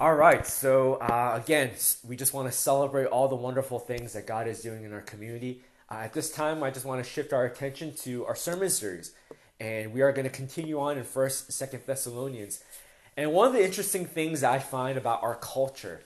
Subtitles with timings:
[0.00, 1.72] All right, so uh, again,
[2.08, 5.02] we just want to celebrate all the wonderful things that God is doing in our
[5.02, 5.60] community.
[5.90, 9.12] Uh, at this time, I just want to shift our attention to our sermon series,
[9.60, 12.64] and we are going to continue on in First, Second Thessalonians.
[13.14, 16.00] And one of the interesting things I find about our culture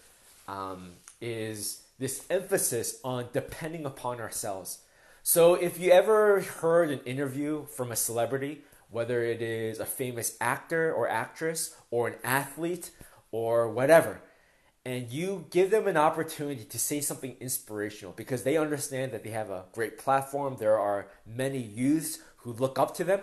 [0.48, 4.78] um, is this emphasis on depending upon ourselves.
[5.22, 10.36] So, if you ever heard an interview from a celebrity, whether it is a famous
[10.40, 12.90] actor or actress or an athlete
[13.34, 14.20] or whatever,
[14.86, 19.30] and you give them an opportunity to say something inspirational because they understand that they
[19.30, 23.20] have a great platform, there are many youths who look up to them.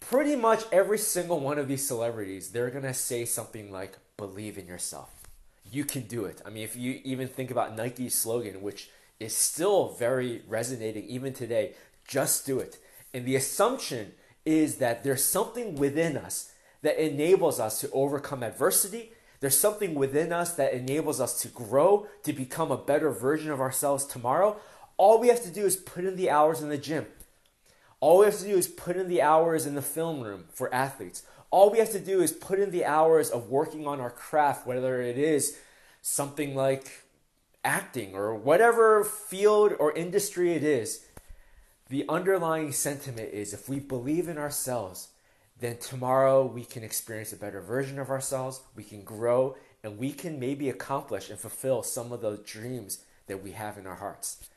[0.00, 4.66] Pretty much every single one of these celebrities, they're gonna say something like, believe in
[4.66, 5.22] yourself.
[5.70, 6.42] You can do it.
[6.44, 8.90] I mean, if you even think about Nike's slogan, which
[9.20, 12.78] is still very resonating even today, just do it.
[13.14, 14.10] And the assumption
[14.44, 16.50] is that there's something within us
[16.82, 22.06] that enables us to overcome adversity there's something within us that enables us to grow,
[22.22, 24.60] to become a better version of ourselves tomorrow.
[24.98, 27.06] All we have to do is put in the hours in the gym.
[28.00, 30.72] All we have to do is put in the hours in the film room for
[30.74, 31.22] athletes.
[31.50, 34.66] All we have to do is put in the hours of working on our craft,
[34.66, 35.58] whether it is
[36.02, 37.04] something like
[37.64, 41.04] acting or whatever field or industry it is.
[41.88, 45.08] The underlying sentiment is if we believe in ourselves,
[45.60, 50.12] then tomorrow we can experience a better version of ourselves, we can grow, and we
[50.12, 54.48] can maybe accomplish and fulfill some of the dreams that we have in our hearts.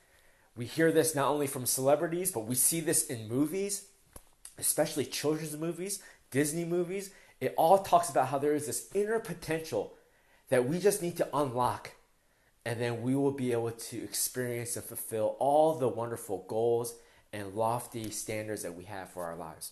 [0.55, 3.87] We hear this not only from celebrities, but we see this in movies,
[4.57, 5.99] especially children's movies,
[6.31, 7.11] Disney movies.
[7.41, 9.93] It all talks about how there is this inner potential
[10.49, 11.91] that we just need to unlock,
[12.65, 16.95] and then we will be able to experience and fulfill all the wonderful goals
[17.33, 19.71] and lofty standards that we have for our lives.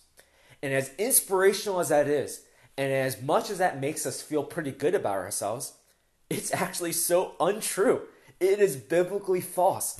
[0.62, 2.42] And as inspirational as that is,
[2.76, 5.74] and as much as that makes us feel pretty good about ourselves,
[6.30, 8.02] it's actually so untrue.
[8.40, 9.98] It is biblically false.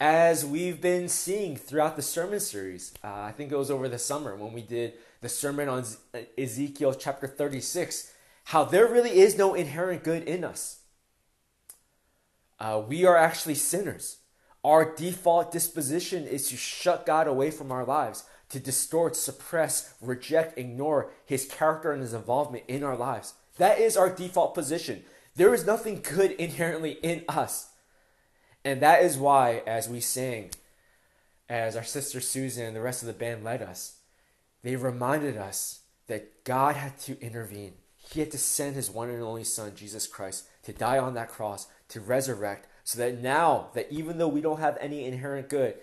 [0.00, 3.98] As we've been seeing throughout the sermon series, uh, I think it was over the
[3.98, 5.84] summer when we did the sermon on
[6.36, 8.12] Ezekiel chapter 36,
[8.46, 10.80] how there really is no inherent good in us.
[12.58, 14.18] Uh, we are actually sinners.
[14.64, 20.58] Our default disposition is to shut God away from our lives to distort, suppress, reject,
[20.58, 23.34] ignore his character and his involvement in our lives.
[23.56, 25.04] That is our default position.
[25.34, 27.70] There is nothing good inherently in us.
[28.64, 30.50] And that is why, as we sang,
[31.48, 33.96] as our sister Susan and the rest of the band led us,
[34.62, 37.72] they reminded us that God had to intervene.
[37.96, 41.30] He had to send his one and only Son, Jesus Christ, to die on that
[41.30, 45.74] cross, to resurrect, so that now, that even though we don't have any inherent good,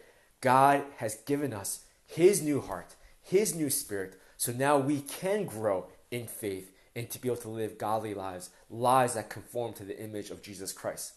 [0.42, 4.20] God has given us his new heart, His new spirit.
[4.36, 8.50] So now we can grow in faith and to be able to live godly lives,
[8.68, 11.14] lives that conform to the image of Jesus Christ.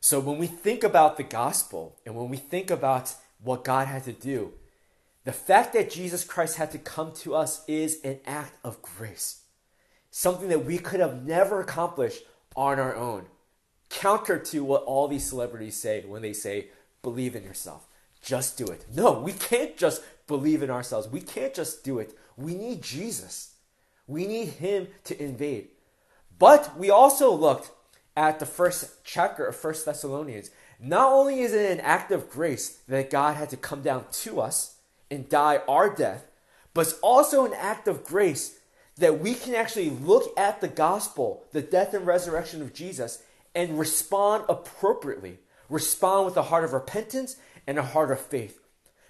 [0.00, 4.04] So when we think about the gospel and when we think about what God had
[4.04, 4.52] to do,
[5.24, 9.40] the fact that Jesus Christ had to come to us is an act of grace.
[10.10, 12.24] Something that we could have never accomplished
[12.54, 13.24] on our own.
[13.88, 16.68] Counter to what all these celebrities say when they say,
[17.02, 17.88] believe in yourself
[18.26, 18.84] just do it.
[18.92, 21.08] No, we can't just believe in ourselves.
[21.08, 22.18] We can't just do it.
[22.36, 23.54] We need Jesus.
[24.08, 25.68] We need Him to invade.
[26.36, 27.70] But we also looked
[28.16, 30.50] at the first chapter of First Thessalonians.
[30.80, 34.40] Not only is it an act of grace that God had to come down to
[34.40, 36.26] us and die our death,
[36.74, 38.58] but it's also an act of grace
[38.96, 43.22] that we can actually look at the gospel, the death and resurrection of Jesus,
[43.54, 45.38] and respond appropriately.
[45.68, 48.60] Respond with a heart of repentance and a heart of faith.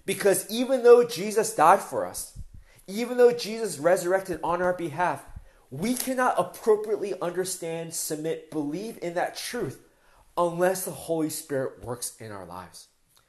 [0.05, 2.39] Because even though Jesus died for us,
[2.87, 5.25] even though Jesus resurrected on our behalf,
[5.71, 9.83] we cannot appropriately understand, submit, believe in that truth
[10.37, 12.89] unless the Holy Spirit works in our lives.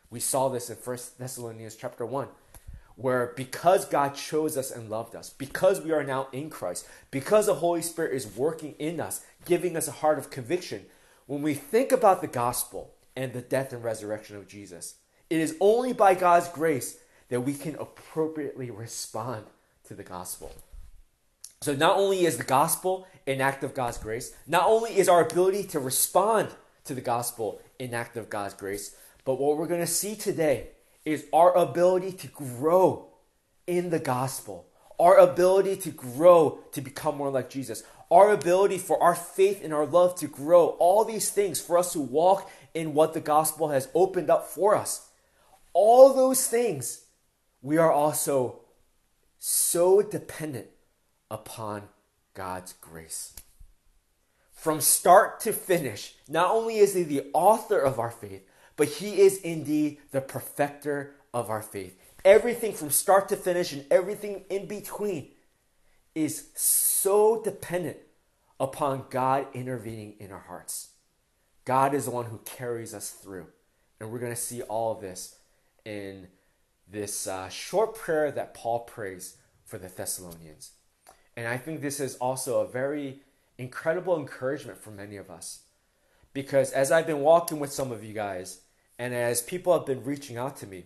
[0.09, 2.27] We saw this in 1 Thessalonians chapter 1,
[2.95, 7.47] where because God chose us and loved us, because we are now in Christ, because
[7.47, 10.85] the Holy Spirit is working in us, giving us a heart of conviction,
[11.25, 14.95] when we think about the gospel and the death and resurrection of Jesus,
[15.29, 16.97] it is only by God's grace
[17.29, 19.45] that we can appropriately respond
[19.85, 20.51] to the gospel.
[21.61, 25.21] So, not only is the gospel an act of God's grace, not only is our
[25.21, 26.49] ability to respond
[26.85, 28.95] to the gospel an act of God's grace,
[29.25, 30.67] but what we're going to see today
[31.03, 33.07] is our ability to grow
[33.65, 34.65] in the gospel,
[34.99, 39.73] our ability to grow to become more like Jesus, our ability for our faith and
[39.73, 43.69] our love to grow, all these things for us to walk in what the gospel
[43.69, 45.06] has opened up for us
[45.79, 47.05] all those things,
[47.61, 48.61] we are also
[49.37, 50.65] so dependent
[51.29, 51.83] upon
[52.33, 53.35] God's grace.
[54.57, 58.41] from start to finish, not only is he the author of our faith,
[58.75, 61.95] but he is indeed the perfecter of our faith.
[62.25, 65.29] Everything from start to finish and everything in between
[66.15, 67.97] is so dependent
[68.59, 70.89] upon God intervening in our hearts.
[71.63, 73.45] God is the one who carries us through.
[73.99, 75.36] And we're going to see all of this
[75.87, 76.27] in
[76.89, 80.71] this uh, short prayer that Paul prays for the Thessalonians.
[81.37, 83.21] And I think this is also a very
[83.57, 85.61] incredible encouragement for many of us.
[86.33, 88.59] Because as I've been walking with some of you guys,
[88.99, 90.85] and as people have been reaching out to me,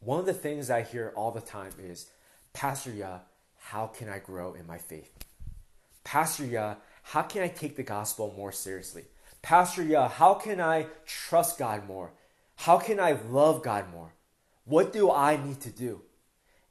[0.00, 2.10] one of the things I hear all the time is,
[2.52, 3.20] Pastor Yuh,
[3.58, 5.12] how can I grow in my faith?
[6.02, 9.04] Pastor Yuh, how can I take the gospel more seriously?
[9.42, 12.10] Pastor Yuh, how can I trust God more?
[12.58, 14.12] How can I love God more?
[14.64, 16.02] What do I need to do?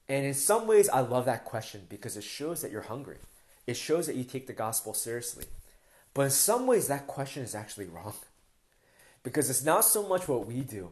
[0.09, 3.17] And in some ways, I love that question because it shows that you're hungry.
[3.65, 5.45] It shows that you take the gospel seriously.
[6.13, 8.13] But in some ways, that question is actually wrong
[9.23, 10.91] because it's not so much what we do,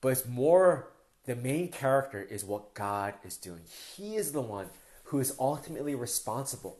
[0.00, 0.88] but it's more
[1.24, 3.62] the main character is what God is doing.
[3.96, 4.68] He is the one
[5.04, 6.78] who is ultimately responsible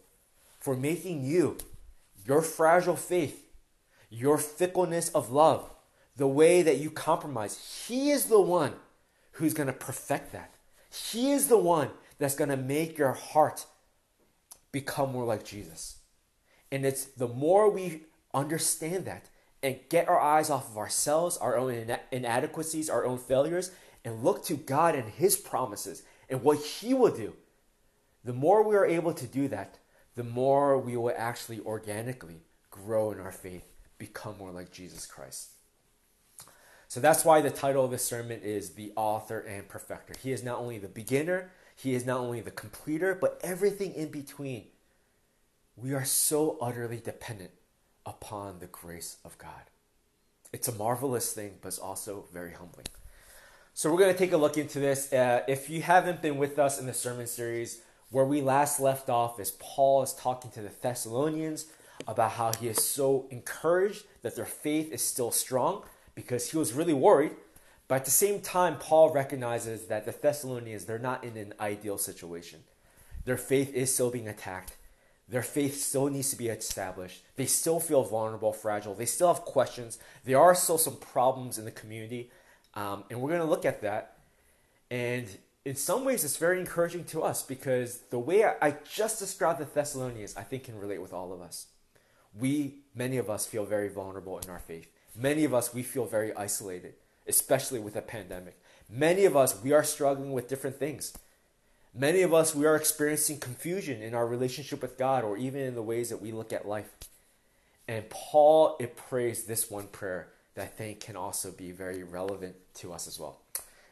[0.60, 1.56] for making you,
[2.26, 3.46] your fragile faith,
[4.10, 5.70] your fickleness of love,
[6.16, 7.84] the way that you compromise.
[7.86, 8.74] He is the one
[9.32, 10.54] who's going to perfect that.
[10.90, 13.66] He is the one that's going to make your heart
[14.72, 15.98] become more like Jesus.
[16.72, 19.28] And it's the more we understand that
[19.62, 23.70] and get our eyes off of ourselves, our own inadequacies, our own failures,
[24.04, 27.34] and look to God and His promises and what He will do,
[28.24, 29.78] the more we are able to do that,
[30.14, 35.55] the more we will actually organically grow in our faith, become more like Jesus Christ.
[36.88, 40.14] So that's why the title of this sermon is The Author and Perfecter.
[40.22, 44.08] He is not only the beginner, he is not only the completer, but everything in
[44.10, 44.66] between.
[45.76, 47.50] We are so utterly dependent
[48.06, 49.70] upon the grace of God.
[50.52, 52.86] It's a marvelous thing, but it's also very humbling.
[53.74, 55.12] So, we're going to take a look into this.
[55.12, 59.10] Uh, if you haven't been with us in the sermon series, where we last left
[59.10, 61.66] off is Paul is talking to the Thessalonians
[62.08, 65.82] about how he is so encouraged that their faith is still strong
[66.16, 67.36] because he was really worried.
[67.86, 71.98] But at the same time, Paul recognizes that the Thessalonians, they're not in an ideal
[71.98, 72.64] situation.
[73.24, 74.76] Their faith is still being attacked.
[75.28, 77.22] Their faith still needs to be established.
[77.36, 78.94] They still feel vulnerable, fragile.
[78.94, 79.98] They still have questions.
[80.24, 82.30] There are still some problems in the community.
[82.74, 84.18] Um, and we're going to look at that.
[84.90, 85.26] And
[85.64, 89.58] in some ways, it's very encouraging to us because the way I, I just described
[89.58, 91.66] the Thessalonians, I think, can relate with all of us.
[92.38, 94.88] We, many of us, feel very vulnerable in our faith.
[95.16, 96.94] Many of us, we feel very isolated,
[97.26, 98.58] especially with a pandemic.
[98.88, 101.16] Many of us, we are struggling with different things.
[101.94, 105.74] Many of us, we are experiencing confusion in our relationship with God or even in
[105.74, 106.90] the ways that we look at life.
[107.88, 112.56] And Paul, it prays this one prayer that I think can also be very relevant
[112.76, 113.40] to us as well.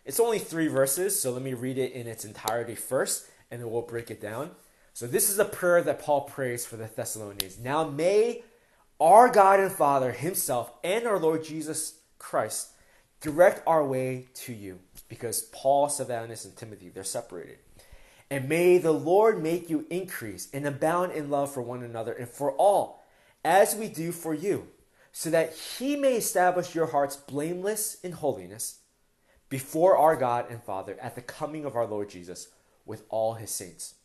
[0.05, 3.71] It's only three verses, so let me read it in its entirety first, and then
[3.71, 4.51] we'll break it down.
[4.93, 7.59] So, this is a prayer that Paul prays for the Thessalonians.
[7.59, 8.43] Now, may
[9.05, 12.71] our God and Father Himself and our Lord Jesus Christ
[13.21, 14.79] direct our way to you.
[15.11, 17.59] Because Paul, Silvanus, and Timothy, they're separated.
[18.31, 22.27] And may the Lord make you increase and abound in love for one another and
[22.27, 23.05] for all,
[23.45, 24.69] as we do for you,
[25.13, 28.79] so that He may establish your hearts blameless in holiness
[29.51, 32.49] before our God and Father at the coming of our Lord Jesus
[32.87, 33.97] with all His saints.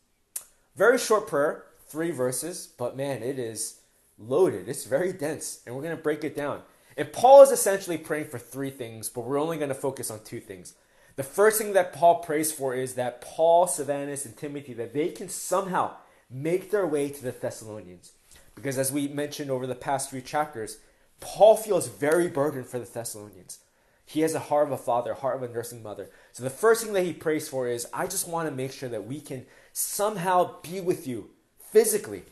[0.75, 3.78] Very short prayer, three verses, but man, it is
[4.19, 4.67] loaded.
[4.67, 6.61] It's very dense, and we're going to break it down.
[6.97, 10.19] And Paul is essentially praying for three things, but we're only going to focus on
[10.23, 10.73] two things.
[11.15, 15.09] The first thing that Paul prays for is that Paul, Silvanus, and Timothy that they
[15.09, 15.95] can somehow
[16.29, 18.11] make their way to the Thessalonians.
[18.55, 20.77] Because as we mentioned over the past few chapters,
[21.19, 23.59] Paul feels very burdened for the Thessalonians.
[24.05, 26.09] He has a heart of a father, heart of a nursing mother.
[26.31, 28.89] So the first thing that he prays for is, I just want to make sure
[28.89, 32.23] that we can somehow be with you physically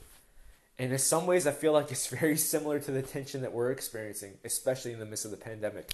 [0.79, 3.71] and in some ways, I feel like it's very similar to the tension that we're
[3.71, 5.91] experiencing, especially in the midst of the pandemic.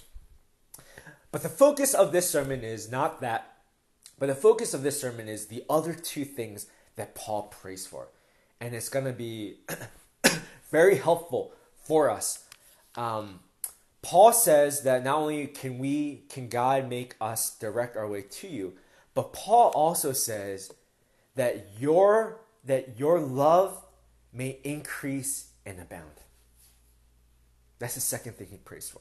[1.32, 3.56] But the focus of this sermon is not that,
[4.18, 8.08] but the focus of this sermon is the other two things that Paul prays for.
[8.60, 9.58] And it's going to be
[10.70, 12.44] very helpful for us.
[12.94, 13.40] Um,
[14.02, 18.46] Paul says that not only can we, can God make us direct our way to
[18.46, 18.74] you,
[19.14, 20.72] but Paul also says
[21.34, 23.82] that your, that your love
[24.34, 26.20] may increase and abound.
[27.78, 29.00] That's the second thing he prays for.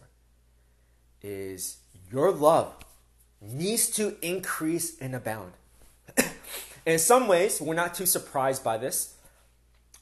[1.21, 1.77] Is
[2.11, 2.73] your love
[3.41, 5.53] needs to increase and abound.
[6.85, 9.15] in some ways, we're not too surprised by this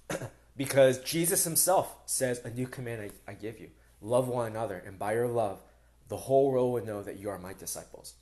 [0.58, 3.70] Because Jesus himself says, A new command I, I give you
[4.02, 5.60] love one another, and by your love,
[6.10, 8.16] the whole world will know that you are my disciples.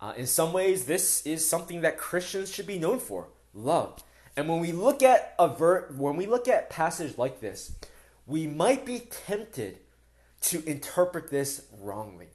[0.00, 4.02] Uh, in some ways, this is something that Christians should be known for love.
[4.38, 7.72] And when we look at a ver- when we look at passage like this,
[8.24, 9.78] we might be tempted
[10.42, 12.28] to interpret this wrongly.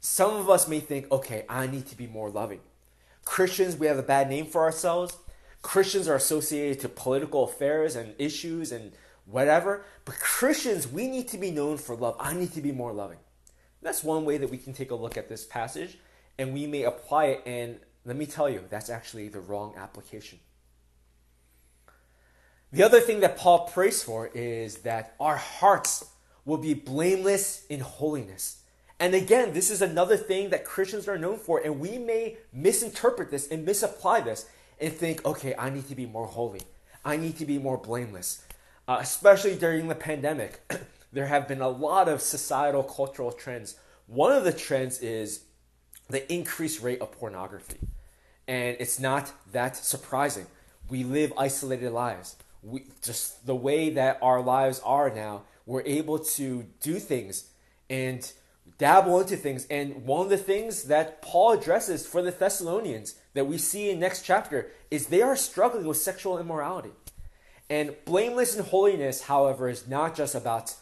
[0.00, 2.60] Some of us may think, okay, I need to be more loving.
[3.24, 5.16] Christians, we have a bad name for ourselves.
[5.62, 8.92] Christians are associated to political affairs and issues and
[9.24, 9.86] whatever.
[10.04, 12.16] But Christians, we need to be known for love.
[12.20, 13.20] I need to be more loving.
[13.80, 15.96] That's one way that we can take a look at this passage
[16.36, 17.42] and we may apply it.
[17.46, 20.40] And let me tell you, that's actually the wrong application.
[22.70, 26.04] The other thing that Paul prays for is that our hearts
[26.44, 28.60] will be blameless in holiness.
[29.00, 33.30] And again, this is another thing that Christians are known for, and we may misinterpret
[33.30, 34.46] this and misapply this
[34.80, 36.60] and think, okay, I need to be more holy.
[37.04, 38.42] I need to be more blameless.
[38.86, 40.60] Uh, especially during the pandemic,
[41.12, 43.76] there have been a lot of societal cultural trends.
[44.06, 45.44] One of the trends is
[46.08, 47.78] the increased rate of pornography.
[48.46, 50.46] And it's not that surprising.
[50.90, 52.36] We live isolated lives.
[52.62, 57.50] We just the way that our lives are now, we're able to do things
[57.88, 58.30] and
[58.78, 59.66] dabble into things.
[59.70, 64.00] And one of the things that Paul addresses for the Thessalonians that we see in
[64.00, 66.92] next chapter is they are struggling with sexual immorality.
[67.70, 70.74] And blameless in holiness, however, is not just about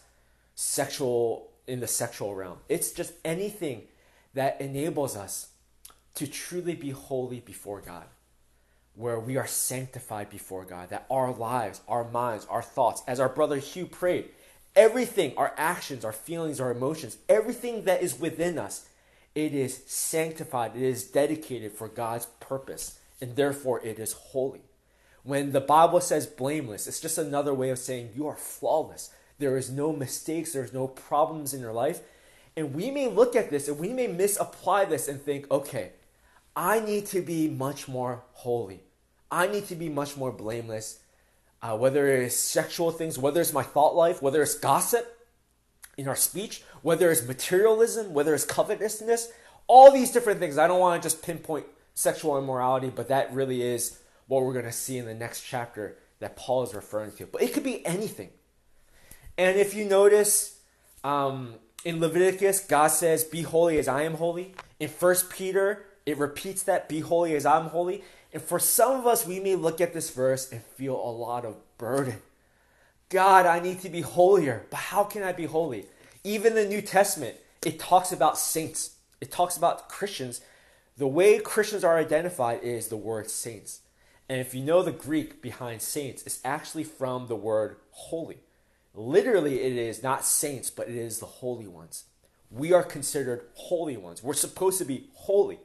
[0.55, 2.59] sexual in the sexual realm.
[2.69, 3.83] It's just anything
[4.35, 5.49] that enables us
[6.15, 8.05] to truly be holy before God,
[8.97, 13.29] where we are sanctified before God, that our lives, our minds, our thoughts, as our
[13.29, 14.31] brother Hugh prayed,
[14.75, 18.89] everything, our actions, our feelings, our emotions, everything that is within us,
[19.35, 24.63] it is sanctified, it is dedicated for God's purpose, and therefore it is holy.
[25.25, 29.11] When the Bible says blameless, it's just another way of saying you are flawless.
[29.39, 32.01] There is no mistakes, there's no problems in your life,
[32.57, 35.93] and we may look at this and we may misapply this and think, okay,
[36.55, 38.81] I need to be much more holy.
[39.31, 41.01] I need to be much more blameless.
[41.63, 45.19] Uh, whether it's sexual things, whether it's my thought life, whether it's gossip
[45.97, 49.33] in our speech, whether it's materialism, whether it's covetousness,
[49.67, 50.59] all these different things.
[50.59, 54.67] I don't want to just pinpoint sexual immorality, but that really is what we're going
[54.67, 57.27] to see in the next chapter that Paul is referring to.
[57.27, 58.31] But it could be anything.
[59.39, 60.61] And if you notice,
[61.05, 61.55] um,
[61.85, 64.55] in Leviticus, God says, Be holy as I am holy.
[64.81, 68.03] In 1 Peter, it repeats that, Be holy as I'm holy.
[68.37, 71.47] And for some of us, we may look at this verse and feel a lot
[71.47, 72.17] of burden.
[73.09, 75.87] God, I need to be holier, but how can I be holy?
[76.23, 80.43] Even the New Testament, it talks about saints, it talks about Christians.
[80.99, 83.81] The way Christians are identified is the word saints.
[84.29, 88.41] And if you know the Greek behind saints, it's actually from the word holy.
[88.95, 92.05] Literally, it is not saints, but it is the holy ones.
[92.51, 94.23] We are considered holy ones.
[94.23, 95.59] We're supposed to be holy.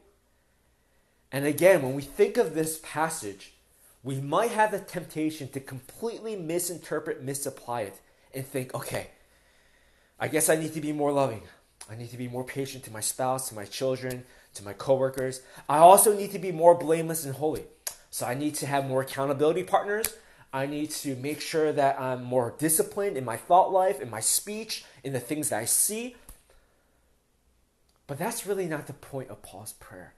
[1.31, 3.53] And again, when we think of this passage,
[4.03, 7.99] we might have the temptation to completely misinterpret, misapply it,
[8.33, 9.07] and think, okay,
[10.19, 11.43] I guess I need to be more loving.
[11.89, 14.23] I need to be more patient to my spouse, to my children,
[14.55, 15.41] to my coworkers.
[15.69, 17.63] I also need to be more blameless and holy.
[18.09, 20.05] So I need to have more accountability partners.
[20.53, 24.19] I need to make sure that I'm more disciplined in my thought life, in my
[24.19, 26.15] speech, in the things that I see.
[28.07, 30.13] But that's really not the point of Paul's prayer.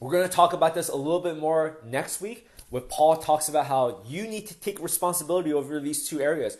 [0.00, 3.48] We're going to talk about this a little bit more next week, where Paul talks
[3.48, 6.56] about how you need to take responsibility over these two areas.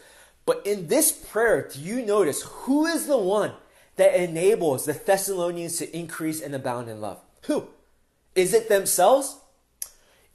[0.46, 3.52] But in this prayer, do you notice who is the one
[3.96, 7.20] that enables the Thessalonians to increase and abound in love?
[7.46, 7.68] Who?
[8.34, 9.40] Is it themselves?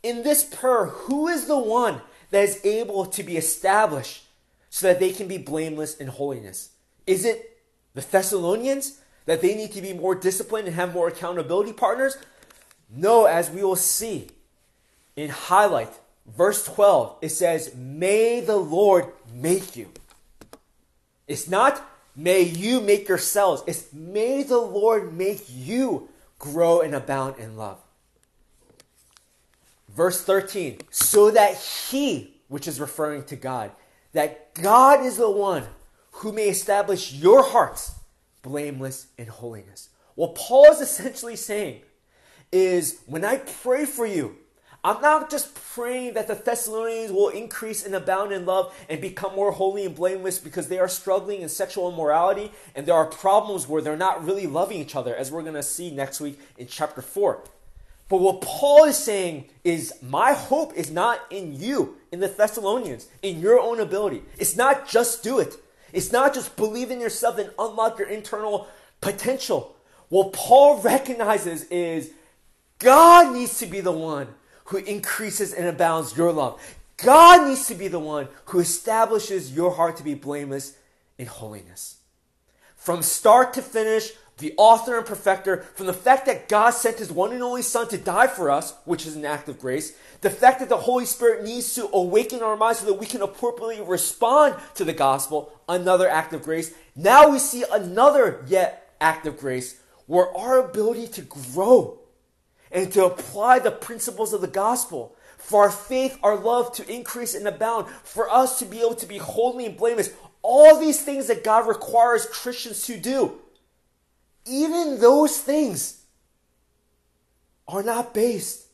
[0.05, 4.25] in this prayer, who is the one that is able to be established
[4.69, 6.69] so that they can be blameless in holiness?
[7.07, 7.57] Is it
[7.95, 12.17] the Thessalonians that they need to be more disciplined and have more accountability partners?
[12.89, 14.29] No, as we will see
[15.15, 15.91] in highlight,
[16.25, 19.89] verse 12, it says, May the Lord make you.
[21.27, 21.81] It's not
[22.15, 27.79] may you make yourselves, it's may the Lord make you grow and abound in love.
[29.89, 33.71] Verse 13, so that he, which is referring to God,
[34.13, 35.65] that God is the one
[36.11, 37.95] who may establish your hearts
[38.41, 39.89] blameless in holiness.
[40.15, 41.81] What Paul is essentially saying
[42.51, 44.37] is when I pray for you,
[44.83, 49.33] I'm not just praying that the Thessalonians will increase and abound in love and become
[49.33, 53.67] more holy and blameless because they are struggling in sexual immorality and there are problems
[53.67, 56.67] where they're not really loving each other, as we're going to see next week in
[56.67, 57.41] chapter 4.
[58.07, 63.07] But what Paul is saying is, my hope is not in you, in the Thessalonians,
[63.23, 64.21] in your own ability.
[64.37, 65.55] It's not just do it.
[65.91, 68.67] It's not just believe in yourself and unlock your internal
[69.01, 69.75] potential.
[70.09, 72.11] What Paul recognizes is
[72.79, 74.27] God needs to be the one
[74.65, 76.59] who increases and abounds your love.
[76.97, 80.77] God needs to be the one who establishes your heart to be blameless
[81.17, 81.97] in holiness.
[82.75, 87.11] From start to finish, the author and perfecter, from the fact that God sent his
[87.11, 90.29] one and only Son to die for us, which is an act of grace, the
[90.29, 93.81] fact that the Holy Spirit needs to awaken our minds so that we can appropriately
[93.81, 96.73] respond to the gospel, another act of grace.
[96.95, 101.99] Now we see another yet act of grace where our ability to grow
[102.75, 107.33] and to apply the principles of the gospel, for our faith, our love to increase
[107.33, 110.11] and abound, for us to be able to be holy and blameless,
[110.43, 113.39] all these things that God requires Christians to do
[114.45, 116.03] even those things
[117.67, 118.67] are not based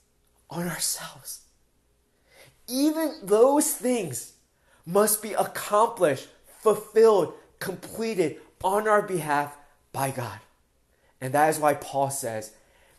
[0.50, 1.41] on ourselves.
[2.67, 4.34] Even those things
[4.86, 6.27] must be accomplished,
[6.60, 9.58] fulfilled, completed on our behalf
[9.93, 10.39] by God.
[11.22, 12.51] And that is why Paul says,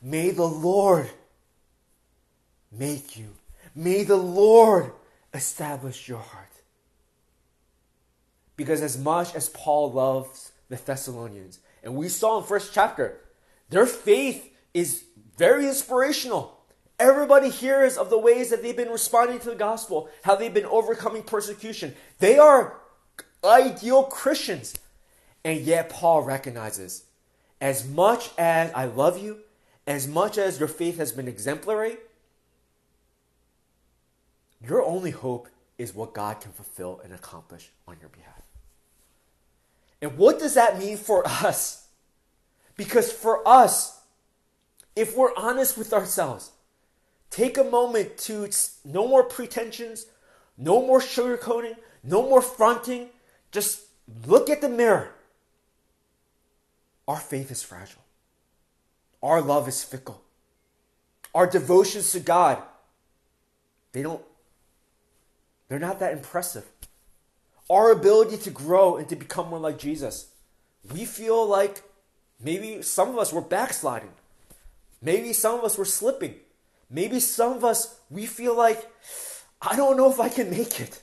[0.02, 1.08] May the Lord
[2.70, 3.30] make you,
[3.74, 4.92] may the Lord
[5.32, 6.48] establish your heart.
[8.56, 13.18] Because as much as Paul loves the Thessalonians, and we saw in first chapter,
[13.70, 15.04] their faith is
[15.38, 16.58] very inspirational.
[16.98, 20.66] Everybody hears of the ways that they've been responding to the gospel, how they've been
[20.66, 21.94] overcoming persecution.
[22.18, 22.78] They are
[23.44, 24.74] ideal Christians.
[25.44, 27.04] And yet, Paul recognizes
[27.60, 29.38] as much as I love you,
[29.86, 31.96] as much as your faith has been exemplary,
[34.64, 35.48] your only hope
[35.78, 38.42] is what God can fulfill and accomplish on your behalf.
[40.00, 41.88] And what does that mean for us?
[42.76, 44.00] Because for us,
[44.94, 46.50] if we're honest with ourselves,
[47.30, 48.48] take a moment to
[48.84, 50.06] no more pretensions,
[50.58, 53.08] no more sugarcoating, no more fronting.
[53.50, 53.82] Just
[54.26, 55.12] look at the mirror.
[57.08, 58.01] Our faith is fragile.
[59.22, 60.22] Our love is fickle.
[61.34, 62.62] Our devotions to God,
[63.92, 64.22] they don't,
[65.68, 66.66] they're not that impressive
[67.72, 70.28] our ability to grow and to become more like Jesus.
[70.92, 71.82] We feel like
[72.38, 74.12] maybe some of us were backsliding.
[75.00, 76.34] Maybe some of us were slipping.
[76.90, 78.90] Maybe some of us, we feel like,
[79.62, 81.02] I don't know if I can make it.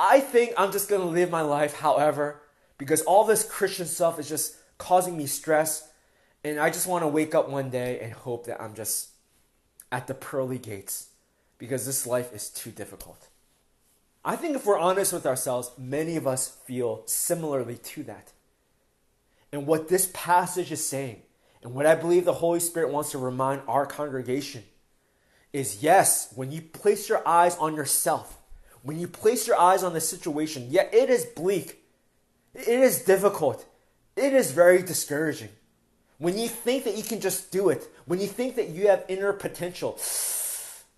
[0.00, 2.42] I think I'm just going to live my life however,
[2.76, 5.88] because all this Christian stuff is just causing me stress.
[6.44, 9.10] And I just want to wake up one day and hope that I'm just
[9.92, 11.08] at the pearly gates
[11.58, 13.28] because this life is too difficult.
[14.24, 18.32] I think if we're honest with ourselves, many of us feel similarly to that.
[19.52, 21.22] And what this passage is saying,
[21.62, 24.64] and what I believe the Holy Spirit wants to remind our congregation,
[25.52, 28.38] is yes, when you place your eyes on yourself,
[28.82, 31.84] when you place your eyes on the situation, yet it is bleak,
[32.54, 33.64] it is difficult,
[34.16, 35.50] it is very discouraging.
[36.22, 39.04] When you think that you can just do it, when you think that you have
[39.08, 39.98] inner potential,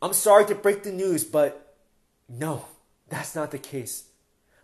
[0.03, 1.77] I'm sorry to break the news, but
[2.29, 2.67] no,
[3.09, 4.05] that's not the case.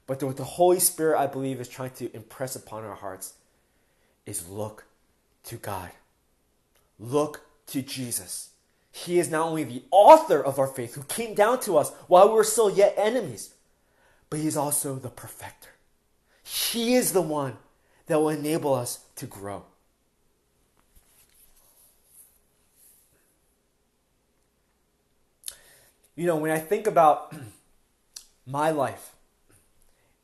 [0.06, 3.32] But what the Holy Spirit, I believe, is trying to impress upon our hearts
[4.26, 4.84] is look
[5.44, 5.92] to God.
[6.98, 8.50] Look to Jesus.
[8.92, 12.28] He is not only the author of our faith who came down to us while
[12.28, 13.54] we were still yet enemies,
[14.28, 15.70] but He's also the perfecter.
[16.42, 17.56] He is the one
[18.08, 19.64] that will enable us to grow.
[26.20, 27.34] You know, when I think about
[28.46, 29.14] my life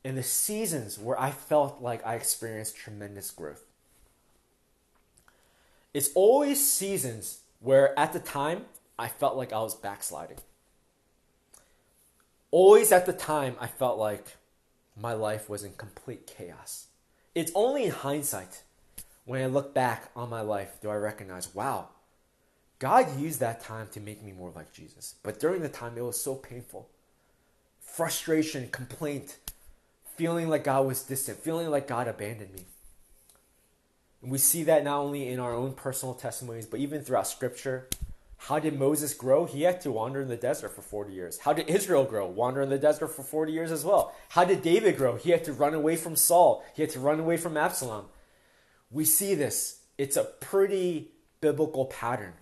[0.03, 3.63] and the seasons where I felt like I experienced tremendous growth.
[5.95, 8.65] It's always seasons where at the time
[8.99, 10.37] I felt like I was backsliding.
[12.51, 14.37] Always at the time I felt like
[14.95, 16.89] my life was in complete chaos.
[17.33, 18.61] It's only in hindsight
[19.25, 21.89] when I look back on my life do I recognize, wow,
[22.79, 25.15] God used that time to make me more like Jesus.
[25.23, 26.89] But during the time, it was so painful
[27.81, 29.37] frustration, complaint,
[30.15, 32.65] feeling like God was distant, feeling like God abandoned me.
[34.21, 37.87] And we see that not only in our own personal testimonies, but even throughout Scripture.
[38.41, 39.45] How did Moses grow?
[39.45, 41.39] He had to wander in the desert for 40 years.
[41.39, 42.27] How did Israel grow?
[42.27, 44.13] Wander in the desert for 40 years as well.
[44.29, 45.15] How did David grow?
[45.15, 48.05] He had to run away from Saul, he had to run away from Absalom.
[48.91, 49.79] We see this.
[49.97, 51.09] It's a pretty
[51.41, 52.33] biblical pattern.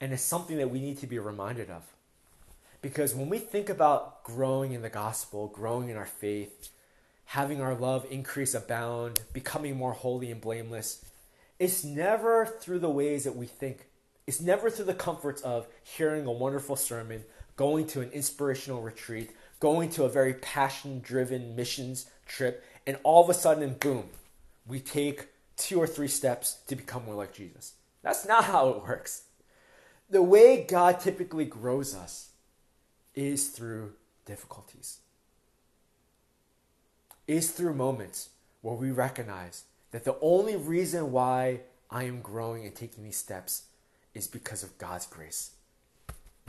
[0.00, 1.82] And it's something that we need to be reminded of.
[2.82, 6.68] Because when we think about growing in the gospel, growing in our faith,
[7.26, 11.04] having our love increase, abound, becoming more holy and blameless,
[11.58, 13.86] it's never through the ways that we think.
[14.26, 17.24] It's never through the comforts of hearing a wonderful sermon,
[17.56, 23.24] going to an inspirational retreat, going to a very passion driven missions trip, and all
[23.24, 24.10] of a sudden, boom,
[24.66, 27.74] we take two or three steps to become more like Jesus.
[28.02, 29.22] That's not how it works.
[30.08, 32.30] The way God typically grows us
[33.14, 33.92] is through
[34.24, 34.98] difficulties,
[37.26, 38.30] is through moments
[38.62, 43.64] where we recognize that the only reason why I am growing and taking these steps
[44.14, 45.52] is because of God's grace,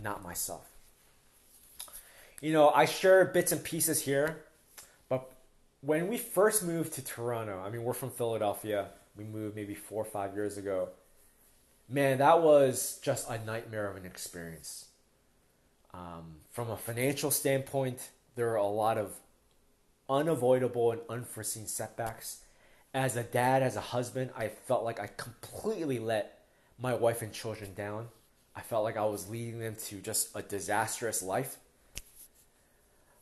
[0.01, 0.65] not myself.
[2.41, 4.43] You know, I share bits and pieces here,
[5.09, 5.31] but
[5.81, 8.89] when we first moved to Toronto, I mean, we're from Philadelphia.
[9.15, 10.89] We moved maybe four or five years ago.
[11.89, 14.87] Man, that was just a nightmare of an experience.
[15.93, 19.13] Um, from a financial standpoint, there are a lot of
[20.09, 22.41] unavoidable and unforeseen setbacks.
[22.93, 26.39] As a dad, as a husband, I felt like I completely let
[26.77, 28.07] my wife and children down.
[28.53, 31.57] I felt like I was leading them to just a disastrous life.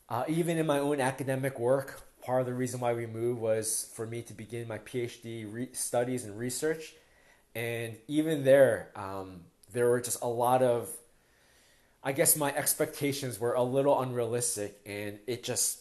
[0.08, 3.90] Uh, even in my own academic work, part of the reason why we moved was
[3.94, 6.94] for me to begin my PhD re- studies and research.
[7.56, 9.40] And even there, um,
[9.72, 10.90] there were just a lot of,
[12.04, 14.78] I guess my expectations were a little unrealistic.
[14.84, 15.80] And it just,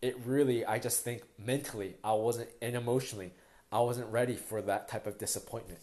[0.00, 3.32] it really, I just think mentally, I wasn't, and emotionally,
[3.72, 5.80] I wasn't ready for that type of disappointment.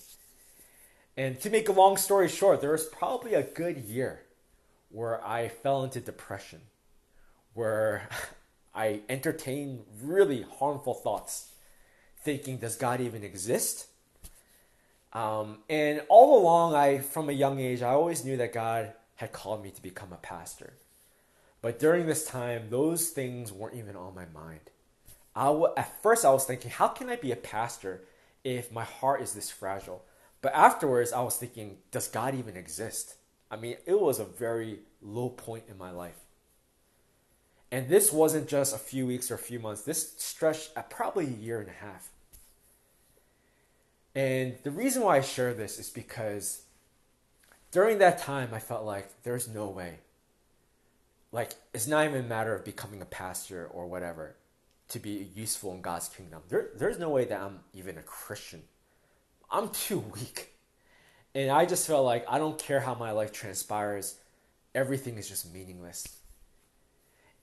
[1.18, 4.22] And to make a long story short, there was probably a good year
[4.88, 6.62] where I fell into depression
[7.54, 8.08] where
[8.74, 11.52] I entertained really harmful thoughts,
[12.24, 13.88] thinking, does God even exist?
[15.18, 19.32] Um, and all along, I, from a young age, I always knew that God had
[19.32, 20.74] called me to become a pastor.
[21.60, 24.70] But during this time, those things weren't even on my mind.
[25.36, 28.04] I w- at first, I was thinking, how can I be a pastor
[28.44, 30.06] if my heart is this fragile?
[30.44, 33.16] But afterwards, I was thinking, does God even exist?
[33.50, 36.20] I mean, it was a very low point in my life.
[37.72, 41.26] And this wasn't just a few weeks or a few months, this stretched at probably
[41.26, 42.12] a year and a half.
[44.18, 46.64] And the reason why I share this is because
[47.70, 50.00] during that time, I felt like there's no way.
[51.32, 54.36] Like, it's not even a matter of becoming a pastor or whatever
[54.88, 56.42] to be useful in God's kingdom.
[56.50, 58.64] There, there's no way that I'm even a Christian.
[59.52, 60.56] I'm too weak.
[61.36, 64.16] And I just felt like I don't care how my life transpires,
[64.74, 66.08] everything is just meaningless.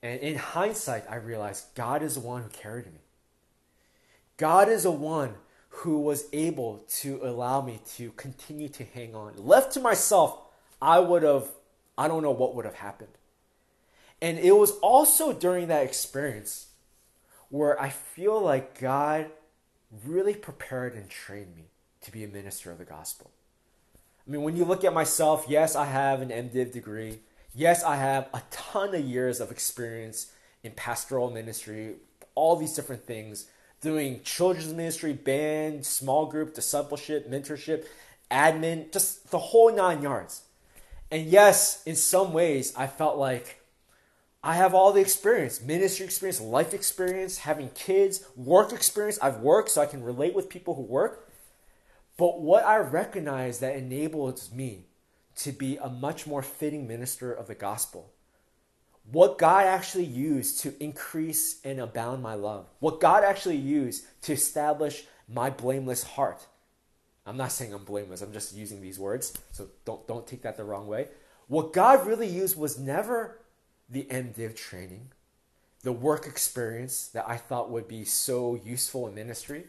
[0.03, 2.99] And in hindsight, I realized God is the one who carried me.
[4.35, 5.35] God is the one
[5.79, 9.33] who was able to allow me to continue to hang on.
[9.37, 10.39] Left to myself,
[10.81, 11.49] I would have,
[11.97, 13.11] I don't know what would have happened.
[14.21, 16.67] And it was also during that experience
[17.49, 19.29] where I feel like God
[20.05, 21.65] really prepared and trained me
[22.01, 23.31] to be a minister of the gospel.
[24.25, 27.19] I mean, when you look at myself, yes, I have an MDiv degree.
[27.53, 30.31] Yes, I have a ton of years of experience
[30.63, 31.95] in pastoral ministry,
[32.33, 33.47] all these different things,
[33.85, 37.85] doing children's ministry, band, small group, discipleship, mentorship,
[38.31, 40.41] admin, just the whole nine yards.
[41.11, 43.61] And yes, in some ways, I felt like
[44.43, 49.19] I have all the experience ministry experience, life experience, having kids, work experience.
[49.21, 51.29] I've worked so I can relate with people who work.
[52.17, 54.87] But what I recognize that enables me
[55.35, 58.14] to be a much more fitting minister of the gospel.
[59.11, 62.67] What God actually used to increase and abound my love.
[62.79, 66.45] What God actually used to establish my blameless heart.
[67.25, 70.57] I'm not saying I'm blameless, I'm just using these words, so don't, don't take that
[70.57, 71.07] the wrong way.
[71.47, 73.39] What God really used was never
[73.89, 75.09] the MDiv training,
[75.81, 79.65] the work experience that I thought would be so useful in ministry,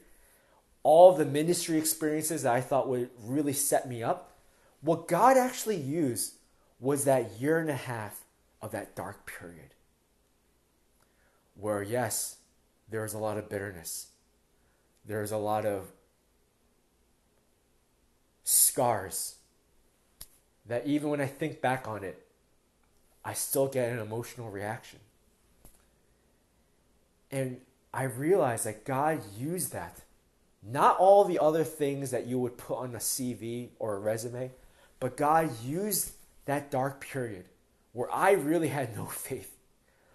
[0.83, 4.37] all the ministry experiences that I thought would really set me up
[4.87, 6.35] what God actually used
[6.79, 8.20] was that year and a half
[8.66, 9.70] of that dark period
[11.55, 12.37] where, yes,
[12.90, 14.09] there is a lot of bitterness,
[15.07, 15.92] there is a lot of
[18.44, 19.37] scars
[20.66, 22.26] that even when I think back on it,
[23.24, 24.98] I still get an emotional reaction.
[27.31, 27.61] And
[27.94, 30.02] I realize that God used that.
[30.62, 34.50] Not all the other things that you would put on a CV or a resume,
[34.98, 36.12] but God used
[36.46, 37.44] that dark period
[37.96, 39.56] where I really had no faith,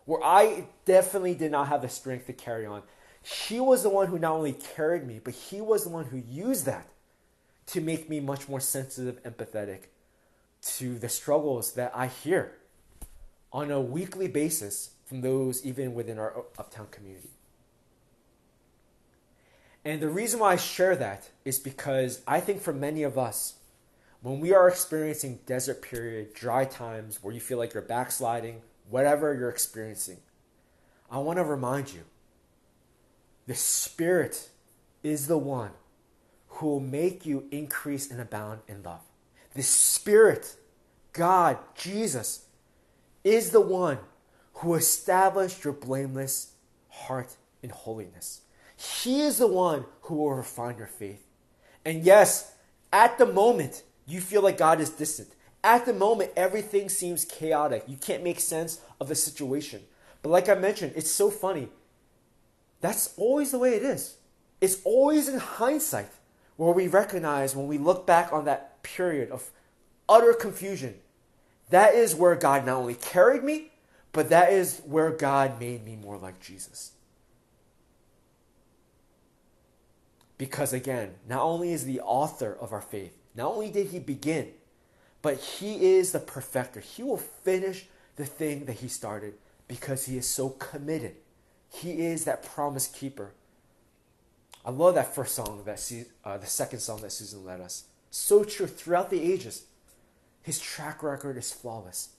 [0.05, 2.83] where I definitely did not have the strength to carry on.
[3.23, 6.17] She was the one who not only carried me, but He was the one who
[6.17, 6.87] used that
[7.67, 9.85] to make me much more sensitive, empathetic
[10.77, 12.53] to the struggles that I hear
[13.51, 17.29] on a weekly basis from those even within our uptown community.
[19.83, 23.55] And the reason why I share that is because I think for many of us,
[24.21, 29.33] when we are experiencing desert period, dry times where you feel like you're backsliding, whatever
[29.33, 30.17] you're experiencing,
[31.09, 32.03] I want to remind you
[33.47, 34.49] the Spirit
[35.03, 35.71] is the one
[36.47, 39.01] who will make you increase and abound in love.
[39.55, 40.55] The Spirit,
[41.13, 42.45] God, Jesus,
[43.23, 43.97] is the one
[44.55, 46.53] who established your blameless
[46.89, 48.41] heart in holiness.
[48.77, 51.25] He is the one who will refine your faith.
[51.83, 52.53] And yes,
[52.93, 55.29] at the moment, you feel like God is distant.
[55.63, 57.83] At the moment, everything seems chaotic.
[57.87, 59.81] You can't make sense of the situation.
[60.21, 61.69] But like I mentioned, it's so funny.
[62.81, 64.17] That's always the way it is.
[64.59, 66.11] It's always in hindsight
[66.57, 69.49] where we recognize when we look back on that period of
[70.09, 70.95] utter confusion.
[71.69, 73.71] That is where God not only carried me,
[74.11, 76.91] but that is where God made me more like Jesus.
[80.37, 84.49] Because again, not only is the author of our faith, not only did he begin,
[85.21, 86.79] but he is the perfecter.
[86.79, 89.35] He will finish the thing that he started
[89.67, 91.15] because he is so committed.
[91.69, 93.31] He is that promise keeper.
[94.65, 95.91] I love that first song, that
[96.23, 97.85] uh, the second song that Susan led us.
[98.11, 99.63] So true throughout the ages.
[100.43, 102.09] His track record is flawless.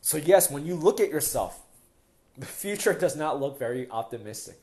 [0.00, 1.60] So, yes, when you look at yourself,
[2.36, 4.58] the future does not look very optimistic.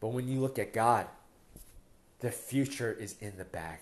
[0.00, 1.06] But when you look at God,
[2.26, 3.78] the future is in the bag.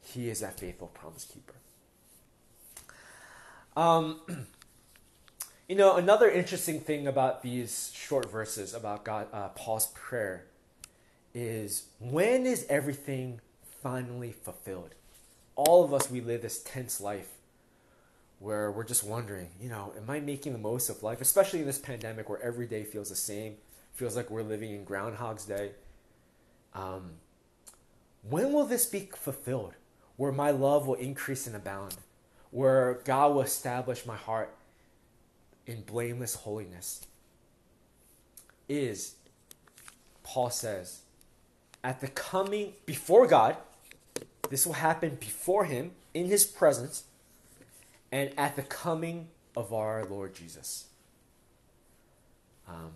[0.00, 1.52] He is that faithful promise keeper.
[3.76, 4.20] Um,
[5.68, 10.46] you know, another interesting thing about these short verses about God, uh, Paul's prayer,
[11.34, 13.40] is when is everything
[13.82, 14.94] finally fulfilled?
[15.56, 17.28] All of us, we live this tense life
[18.38, 21.20] where we're just wondering, you know, am I making the most of life?
[21.20, 23.56] Especially in this pandemic where every day feels the same
[23.92, 25.72] feels like we're living in Groundhog's Day.
[26.74, 27.12] Um,
[28.22, 29.74] when will this be fulfilled?
[30.16, 31.96] Where my love will increase and abound,
[32.50, 34.54] where God will establish my heart
[35.66, 37.06] in blameless holiness.
[38.68, 39.16] Is,
[40.22, 41.00] Paul says,
[41.82, 43.56] at the coming before God,
[44.50, 47.04] this will happen before Him in His presence,
[48.12, 50.86] and at the coming of our Lord Jesus.
[52.68, 52.92] Um,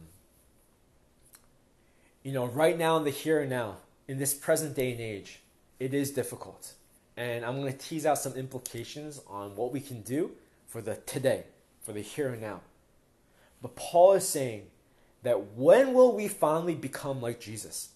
[2.26, 3.76] you know, right now in the here and now,
[4.08, 5.42] in this present day and age,
[5.78, 6.72] it is difficult.
[7.16, 10.32] And I'm going to tease out some implications on what we can do
[10.66, 11.44] for the today,
[11.82, 12.62] for the here and now.
[13.62, 14.64] But Paul is saying
[15.22, 17.90] that when will we finally become like Jesus?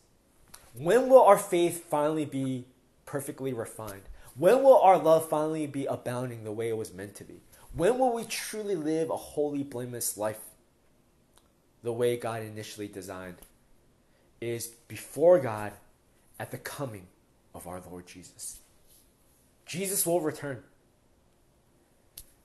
[0.74, 2.66] When will our faith finally be
[3.06, 4.02] perfectly refined?
[4.36, 7.40] When will our love finally be abounding the way it was meant to be?
[7.74, 10.38] When will we truly live a holy, blameless life
[11.82, 13.38] the way God initially designed?
[14.40, 15.72] Is before God
[16.38, 17.06] at the coming
[17.54, 18.60] of our Lord Jesus.
[19.66, 20.62] Jesus will return.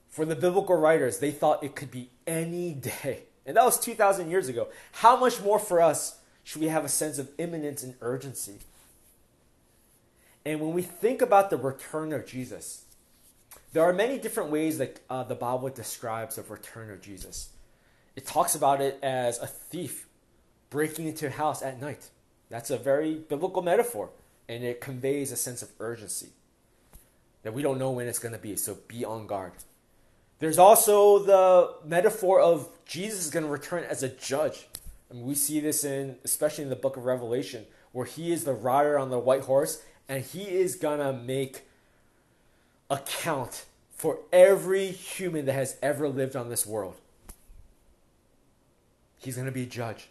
[0.08, 3.24] For the biblical writers, they thought it could be any day.
[3.44, 4.68] And that was 2,000 years ago.
[4.92, 8.58] How much more for us should we have a sense of imminence and urgency?
[10.44, 12.84] And when we think about the return of Jesus,
[13.72, 17.50] there are many different ways that uh, the Bible describes the return of Jesus.
[18.14, 20.06] It talks about it as a thief
[20.70, 22.10] breaking into a house at night.
[22.48, 24.10] That's a very biblical metaphor,
[24.48, 26.30] and it conveys a sense of urgency
[27.42, 29.52] that we don't know when it's going to be, so be on guard.
[30.38, 34.66] There's also the metaphor of Jesus is going to return as a judge.
[35.10, 38.44] I mean, we see this in, especially in the book of Revelation, where he is
[38.44, 41.62] the rider on the white horse, and he is going to make
[42.90, 46.96] account for every human that has ever lived on this world.
[49.18, 50.08] He's going to be a judge.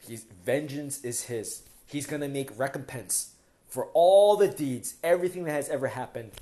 [0.00, 1.62] He's, vengeance is his.
[1.86, 3.34] He's going to make recompense
[3.66, 6.32] for all the deeds, everything that has ever happened.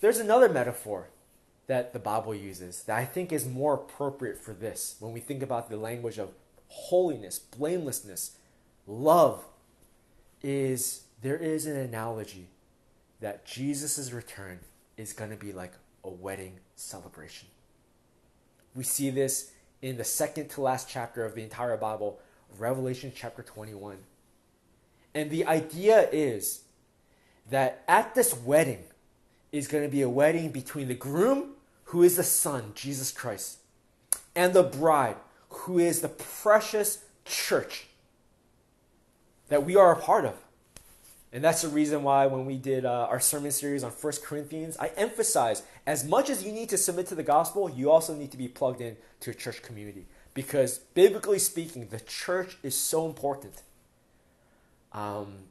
[0.00, 1.08] There's another metaphor
[1.66, 5.42] that the Bible uses that I think is more appropriate for this when we think
[5.42, 6.30] about the language of
[6.66, 8.36] holiness, blamelessness,
[8.86, 9.44] love
[10.42, 12.48] is there is an analogy
[13.20, 14.60] that Jesus' return
[14.96, 17.48] is going to be like a wedding celebration.
[18.74, 22.18] We see this in the second to last chapter of the entire Bible,
[22.58, 23.98] Revelation chapter 21.
[25.14, 26.62] And the idea is
[27.50, 28.84] that at this wedding
[29.52, 33.58] is going to be a wedding between the groom, who is the Son, Jesus Christ,
[34.36, 35.16] and the bride,
[35.48, 37.86] who is the precious church
[39.48, 40.34] that we are a part of.
[41.32, 44.76] And that's the reason why when we did uh, our sermon series on First Corinthians,
[44.78, 48.32] I emphasize as much as you need to submit to the gospel, you also need
[48.32, 50.06] to be plugged in to a church community.
[50.34, 53.62] Because biblically speaking, the church is so important.
[54.92, 55.50] Um,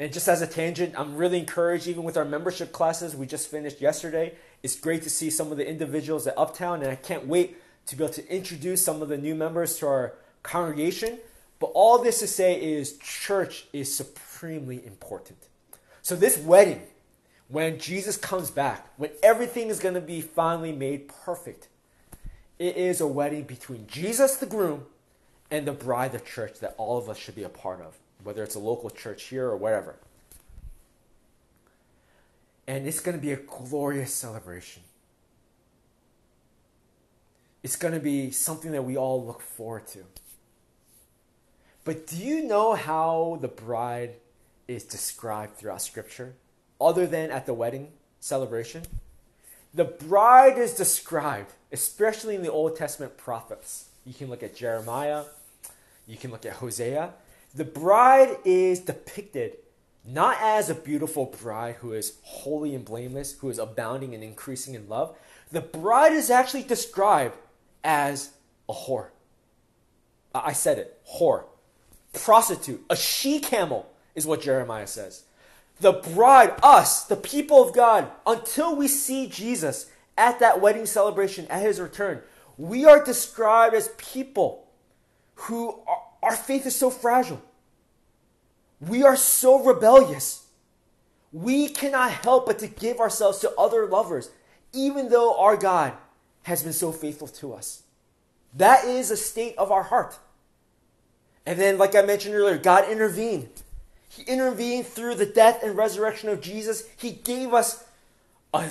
[0.00, 3.50] And just as a tangent, I'm really encouraged, even with our membership classes we just
[3.50, 4.34] finished yesterday.
[4.62, 7.96] It's great to see some of the individuals at Uptown, and I can't wait to
[7.96, 11.18] be able to introduce some of the new members to our congregation.
[11.60, 15.38] But all this to say is church is supremely important.
[16.02, 16.82] So, this wedding,
[17.48, 21.68] when Jesus comes back, when everything is going to be finally made perfect,
[22.58, 24.86] it is a wedding between Jesus, the groom,
[25.50, 28.42] and the bride, the church, that all of us should be a part of whether
[28.42, 29.96] it's a local church here or wherever.
[32.66, 34.82] And it's going to be a glorious celebration.
[37.62, 40.00] It's going to be something that we all look forward to.
[41.88, 44.16] But do you know how the bride
[44.66, 46.34] is described throughout Scripture,
[46.78, 48.82] other than at the wedding celebration?
[49.72, 53.88] The bride is described, especially in the Old Testament prophets.
[54.04, 55.24] You can look at Jeremiah,
[56.06, 57.14] you can look at Hosea,
[57.54, 59.56] the bride is depicted
[60.04, 64.74] not as a beautiful bride who is holy and blameless, who is abounding and increasing
[64.74, 65.16] in love.
[65.52, 67.38] The bride is actually described
[67.82, 68.32] as
[68.68, 69.06] a whore.
[70.34, 71.44] I said it, whore.
[72.12, 75.24] Prostitute, a she camel is what Jeremiah says.
[75.80, 81.46] The bride, us, the people of God, until we see Jesus at that wedding celebration,
[81.48, 82.20] at his return,
[82.56, 84.66] we are described as people
[85.34, 87.40] who are, our faith is so fragile.
[88.80, 90.46] We are so rebellious.
[91.32, 94.30] We cannot help but to give ourselves to other lovers,
[94.72, 95.92] even though our God
[96.42, 97.82] has been so faithful to us.
[98.54, 100.18] That is a state of our heart.
[101.48, 103.48] And then, like I mentioned earlier, God intervened.
[104.10, 106.84] He intervened through the death and resurrection of Jesus.
[106.98, 107.84] He gave us
[108.52, 108.68] a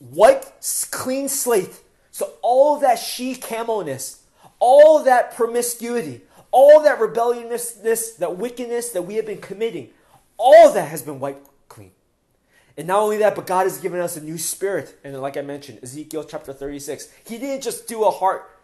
[0.00, 0.52] white,
[0.90, 1.80] clean slate.
[2.10, 4.22] So all that she camelness,
[4.58, 9.88] all that promiscuity, all that rebelliousness, that wickedness that we have been committing,
[10.36, 11.92] all that has been wiped clean.
[12.76, 14.94] And not only that, but God has given us a new spirit.
[15.04, 18.59] And like I mentioned, Ezekiel chapter 36, He didn't just do a heart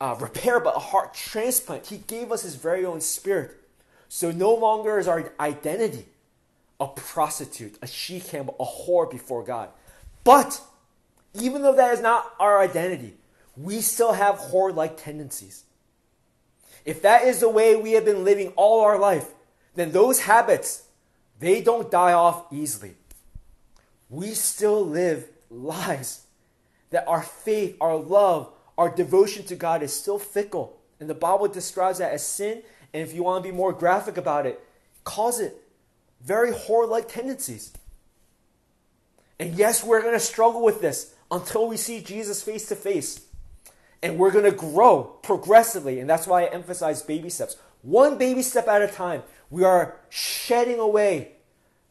[0.00, 1.86] uh, repair, but a heart transplant.
[1.86, 3.56] He gave us His very own spirit.
[4.08, 6.06] So no longer is our identity
[6.78, 9.70] a prostitute, a she camel, a whore before God.
[10.24, 10.60] But
[11.34, 13.14] even though that is not our identity,
[13.56, 15.64] we still have whore like tendencies.
[16.84, 19.28] If that is the way we have been living all our life,
[19.74, 20.84] then those habits,
[21.40, 22.94] they don't die off easily.
[24.08, 26.22] We still live lives
[26.90, 30.78] that our faith, our love, our devotion to God is still fickle.
[31.00, 32.62] And the Bible describes that as sin.
[32.92, 34.60] And if you want to be more graphic about it,
[35.04, 35.56] calls it
[36.22, 37.72] very whore like tendencies.
[39.38, 43.26] And yes, we're going to struggle with this until we see Jesus face to face.
[44.02, 46.00] And we're going to grow progressively.
[46.00, 47.56] And that's why I emphasize baby steps.
[47.82, 49.22] One baby step at a time.
[49.50, 51.32] We are shedding away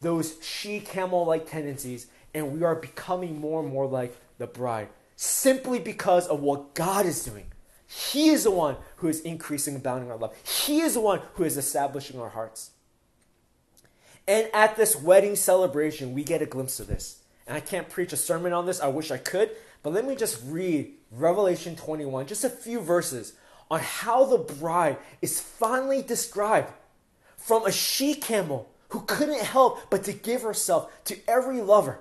[0.01, 4.89] those she camel like tendencies and we are becoming more and more like the bride
[5.15, 7.45] simply because of what God is doing.
[7.87, 10.35] He is the one who is increasing and bounding our love.
[10.43, 12.71] He is the one who is establishing our hearts.
[14.27, 17.21] And at this wedding celebration, we get a glimpse of this.
[17.47, 18.81] And I can't preach a sermon on this.
[18.81, 19.51] I wish I could.
[19.83, 23.33] But let me just read Revelation 21, just a few verses
[23.69, 26.71] on how the bride is finally described
[27.37, 31.99] from a she camel who couldn't help but to give herself to every lover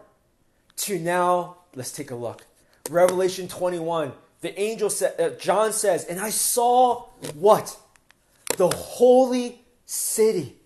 [0.77, 2.47] to now, let's take a look.
[2.91, 7.79] Revelation 21, the angel said, uh, John says, and I saw what?
[8.57, 10.57] The holy city,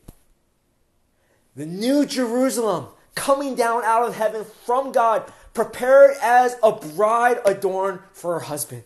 [1.54, 8.00] the new Jerusalem coming down out of heaven from God prepared as a bride adorned
[8.12, 8.82] for her husband.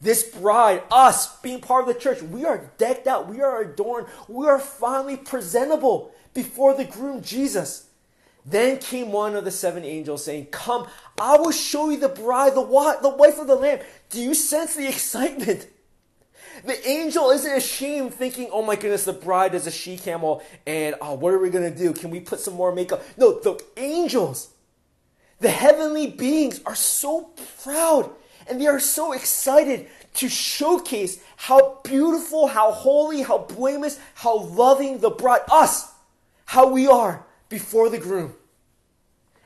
[0.00, 4.06] This bride, us being part of the church, we are decked out, we are adorned,
[4.28, 7.87] we are finally presentable before the groom Jesus.
[8.48, 10.86] Then came one of the seven angels saying, Come,
[11.20, 13.80] I will show you the bride, the, wife, the wife of the Lamb.
[14.10, 15.66] Do you sense the excitement?
[16.64, 20.96] The angel isn't ashamed thinking, oh my goodness, the bride is a she camel, and
[21.00, 21.92] oh, what are we going to do?
[21.92, 23.00] Can we put some more makeup?
[23.16, 24.50] No, the angels
[25.40, 27.30] the heavenly beings are so
[27.62, 28.10] proud
[28.48, 34.98] and they are so excited to showcase how beautiful, how holy, how blameless, how loving
[34.98, 35.92] the bride, us,
[36.46, 38.34] how we are before the groom.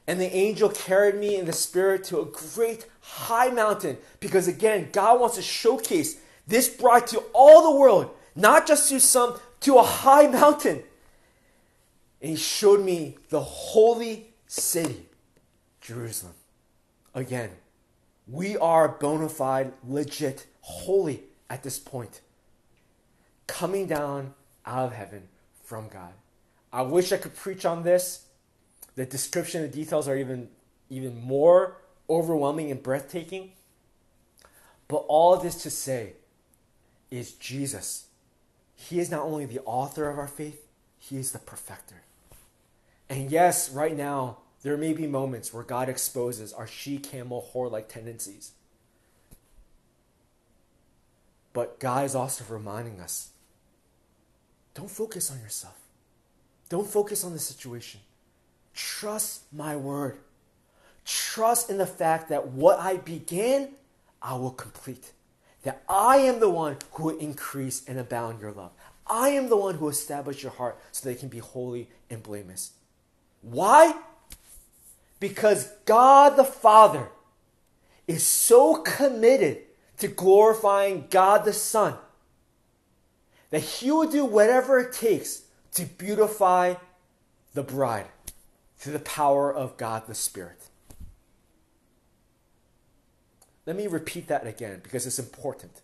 [0.07, 4.89] And the angel carried me in the spirit to a great high mountain because, again,
[4.93, 9.79] God wants to showcase this bride to all the world, not just to some, to
[9.79, 10.83] a high mountain.
[12.21, 15.07] And he showed me the holy city
[15.81, 16.35] Jerusalem.
[17.15, 17.51] Again,
[18.27, 22.21] we are bona fide, legit, holy at this point.
[23.47, 24.35] Coming down
[24.65, 25.29] out of heaven
[25.65, 26.13] from God.
[26.73, 28.27] I wish I could preach on this.
[28.95, 30.49] The description and details are even
[30.91, 33.53] even more overwhelming and breathtaking.
[34.89, 36.15] But all this to say
[37.11, 38.07] is Jesus.
[38.75, 40.67] He is not only the author of our faith,
[40.99, 42.03] he is the perfecter.
[43.09, 47.71] And yes, right now, there may be moments where God exposes our she camel whore
[47.71, 48.53] like tendencies.
[51.53, 53.31] But God is also reminding us
[54.75, 55.79] don't focus on yourself,
[56.73, 58.01] don't focus on the situation.
[58.73, 60.17] Trust my word.
[61.05, 63.69] Trust in the fact that what I began,
[64.23, 65.13] I will complete.
[65.65, 68.71] That I am the one who will increase and abound your love.
[69.07, 72.23] I am the one who established your heart so that it can be holy and
[72.23, 72.73] blameless.
[73.43, 73.95] Why?
[75.21, 77.11] Because God the Father
[78.09, 79.59] is so committed
[79.99, 81.97] to glorifying God the Son
[83.51, 85.42] that He will do whatever it takes
[85.75, 86.75] to beautify
[87.55, 88.07] the bride
[88.77, 90.69] through the power of God the Spirit.
[93.65, 95.83] Let me repeat that again because it's important.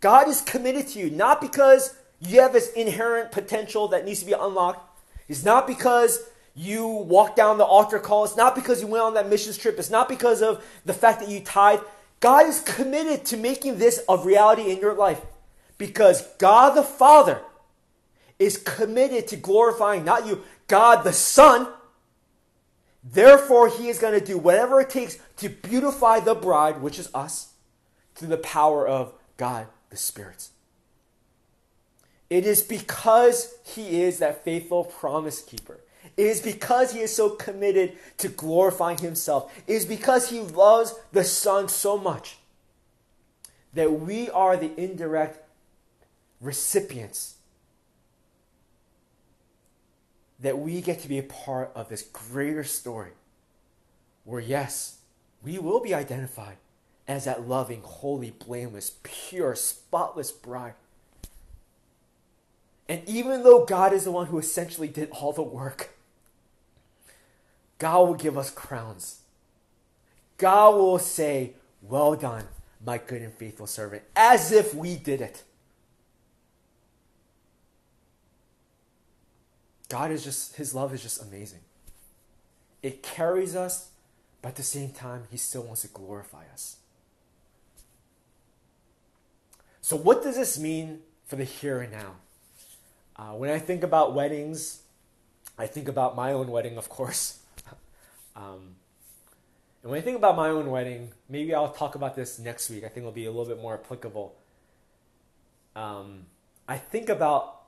[0.00, 4.26] God is committed to you not because you have this inherent potential that needs to
[4.26, 5.00] be unlocked.
[5.28, 8.24] It's not because you walked down the altar call.
[8.24, 9.78] It's not because you went on that missions trip.
[9.78, 11.80] It's not because of the fact that you tithe.
[12.20, 15.20] God is committed to making this a reality in your life
[15.78, 17.40] because God the Father
[18.44, 21.68] is committed to glorifying not you, God the Son.
[23.04, 27.08] Therefore, He is going to do whatever it takes to beautify the bride, which is
[27.14, 27.52] us,
[28.14, 30.48] through the power of God the Spirit.
[32.30, 35.80] It is because He is that faithful promise keeper.
[36.16, 39.52] It is because he is so committed to glorifying himself.
[39.66, 42.36] It is because he loves the Son so much
[43.72, 45.48] that we are the indirect
[46.40, 47.36] recipients.
[50.42, 53.12] That we get to be a part of this greater story
[54.24, 54.98] where, yes,
[55.42, 56.56] we will be identified
[57.08, 60.74] as that loving, holy, blameless, pure, spotless bride.
[62.88, 65.90] And even though God is the one who essentially did all the work,
[67.78, 69.20] God will give us crowns.
[70.38, 72.44] God will say, Well done,
[72.84, 75.42] my good and faithful servant, as if we did it.
[79.92, 81.60] God is just, His love is just amazing.
[82.82, 83.90] It carries us,
[84.40, 86.76] but at the same time, He still wants to glorify us.
[89.82, 92.12] So, what does this mean for the here and now?
[93.16, 94.80] Uh, when I think about weddings,
[95.58, 97.38] I think about my own wedding, of course.
[98.34, 98.76] Um,
[99.82, 102.82] and when I think about my own wedding, maybe I'll talk about this next week.
[102.82, 104.34] I think it'll be a little bit more applicable.
[105.76, 106.24] Um,
[106.66, 107.61] I think about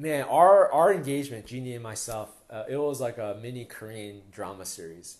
[0.00, 4.64] man, our our engagement, Jeannie and myself, uh, it was like a mini Korean drama
[4.64, 5.18] series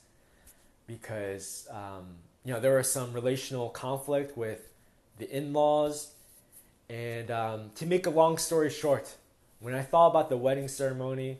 [0.87, 2.07] because um,
[2.45, 4.73] you know there was some relational conflict with
[5.19, 6.13] the in-laws,
[6.89, 9.15] and um, to make a long story short,
[9.61, 11.39] when I thought about the wedding ceremony,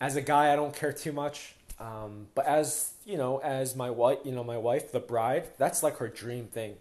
[0.00, 1.54] as a guy, I don't care too much.
[1.78, 5.82] Um, but as you know, as my wife, you know, my wife, the bride, that's
[5.82, 6.76] like her dream thing.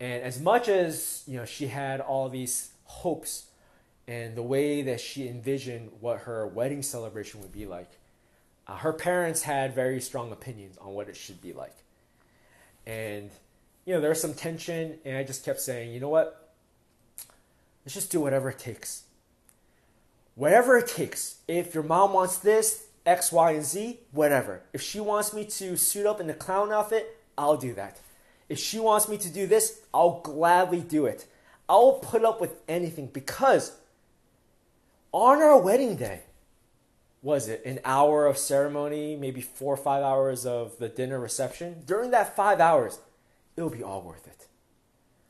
[0.00, 3.46] And as much as you know, she had all these hopes
[4.08, 7.90] and the way that she envisioned what her wedding celebration would be like,
[8.66, 11.76] uh, her parents had very strong opinions on what it should be like.
[12.86, 13.30] And
[13.84, 16.52] you know, there was some tension, and I just kept saying, you know what?
[17.84, 19.04] Let's just do whatever it takes.
[20.34, 21.38] Whatever it takes.
[21.46, 24.62] If your mom wants this, X, Y, and Z, whatever.
[24.72, 27.98] If she wants me to suit up in the clown outfit, I'll do that.
[28.48, 31.26] If she wants me to do this, I'll gladly do it.
[31.68, 33.76] I'll put up with anything because
[35.12, 36.22] on our wedding day,
[37.22, 41.82] was it an hour of ceremony, maybe four or five hours of the dinner reception?
[41.86, 43.00] During that five hours,
[43.56, 44.46] it'll be all worth it.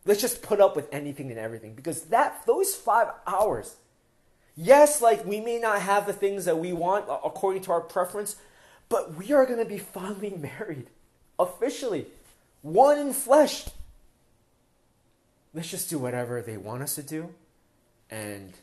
[0.05, 3.77] Let's just put up with anything and everything because that those five hours
[4.57, 7.83] Yes, like we may not have the things that we want uh, according to our
[7.83, 8.37] preference,
[8.89, 10.87] but we are going to be finally married
[11.39, 12.07] officially,
[12.63, 13.67] one in flesh.
[15.53, 17.35] Let's just do whatever they want us to do,
[18.11, 18.55] and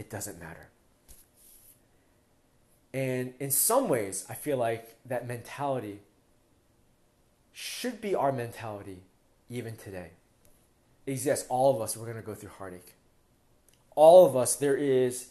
[0.00, 0.70] it doesn't matter.
[2.94, 6.00] And in some ways, I feel like that mentality
[7.52, 9.02] should be our mentality
[9.50, 10.12] even today.
[11.04, 12.94] Is yes, all of us, we're going to go through heartache.
[13.94, 15.28] All of us, there is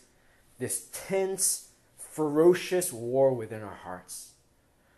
[0.59, 4.33] this tense, ferocious war within our hearts.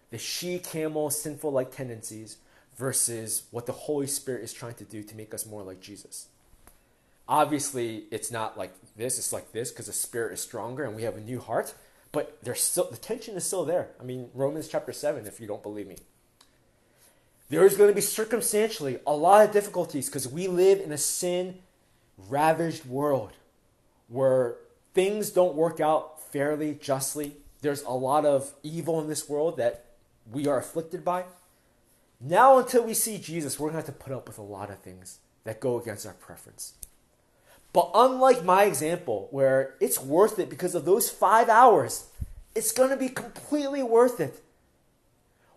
[0.09, 2.37] The she camel sinful like tendencies
[2.77, 6.27] versus what the Holy Spirit is trying to do to make us more like Jesus.
[7.27, 11.03] Obviously, it's not like this, it's like this because the Spirit is stronger and we
[11.03, 11.73] have a new heart.
[12.11, 13.89] but there's still the tension is still there.
[13.99, 15.97] I mean, Romans chapter 7 if you don't believe me.
[17.49, 20.97] There is going to be circumstantially a lot of difficulties because we live in a
[20.97, 21.59] sin
[22.29, 23.31] ravaged world
[24.07, 24.55] where
[24.93, 27.37] things don't work out fairly, justly.
[27.61, 29.85] There's a lot of evil in this world that
[30.31, 31.25] we are afflicted by.
[32.19, 34.69] Now, until we see Jesus, we're going to have to put up with a lot
[34.69, 36.73] of things that go against our preference.
[37.73, 42.07] But unlike my example, where it's worth it because of those five hours,
[42.53, 44.41] it's going to be completely worth it.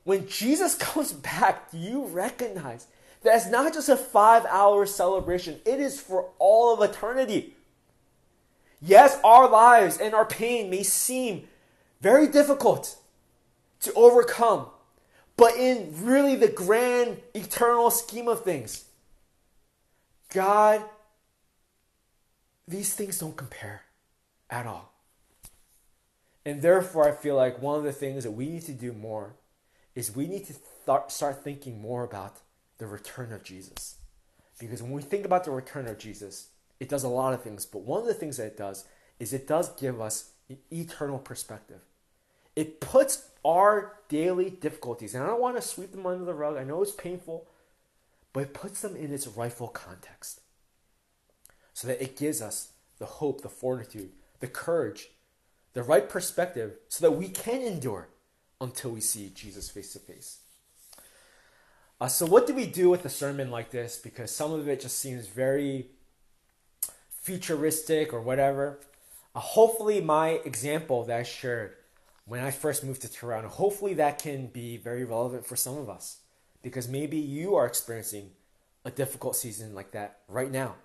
[0.05, 2.87] When Jesus comes back, you recognize
[3.23, 7.55] that it's not just a five hour celebration, it is for all of eternity.
[8.81, 11.49] Yes, our lives and our pain may seem
[12.03, 12.97] very difficult
[13.81, 14.67] to overcome,
[15.39, 18.85] but in really the grand eternal scheme of things,
[20.29, 20.85] God,
[22.67, 23.83] these things don't compare
[24.51, 24.93] at all.
[26.47, 29.37] And therefore, I feel like one of the things that we need to do more
[29.95, 30.55] is we need to
[30.87, 32.41] th- start thinking more about
[32.79, 33.97] the return of Jesus.
[34.59, 36.49] Because when we think about the return of Jesus,
[36.81, 38.87] it does a lot of things, but one of the things that it does
[39.19, 41.81] is it does give us an eternal perspective.
[42.57, 46.57] It puts our daily difficulties, and I don't want to sweep them under the rug,
[46.57, 47.47] I know it's painful,
[48.33, 50.41] but it puts them in its rightful context
[51.75, 55.11] so that it gives us the hope, the fortitude, the courage,
[55.75, 58.09] the right perspective so that we can endure
[58.61, 60.39] until we see Jesus face to face.
[62.01, 63.99] Uh, so, what do we do with a sermon like this?
[63.99, 65.89] Because some of it just seems very
[67.23, 68.81] futuristic or whatever.
[69.35, 71.75] Uh, hopefully, my example that I shared
[72.27, 75.89] when I first moved to Toronto, hopefully that can be very relevant for some of
[75.89, 76.19] us.
[76.63, 78.31] Because maybe you are experiencing
[78.85, 80.77] a difficult season like that right now.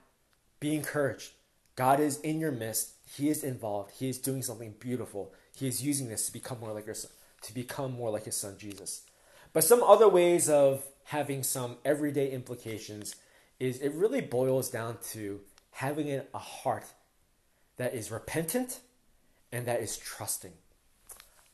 [0.60, 1.32] Be encouraged.
[1.76, 2.94] God is in your midst.
[3.16, 3.92] He is involved.
[3.98, 5.34] He is doing something beautiful.
[5.56, 7.12] He is using this to become more like your son,
[7.44, 9.04] to become more like his son Jesus.
[9.54, 13.16] But some other ways of having some everyday implications
[13.60, 15.42] is it really boils down to
[15.72, 16.86] having a heart
[17.78, 18.80] that is repentant
[19.52, 20.54] and that is trusting.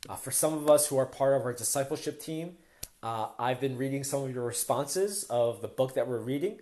[0.10, 2.58] Uh, for some of us who are part of our discipleship team,
[3.02, 6.60] uh, I've been reading some of your responses of the book that we're reading,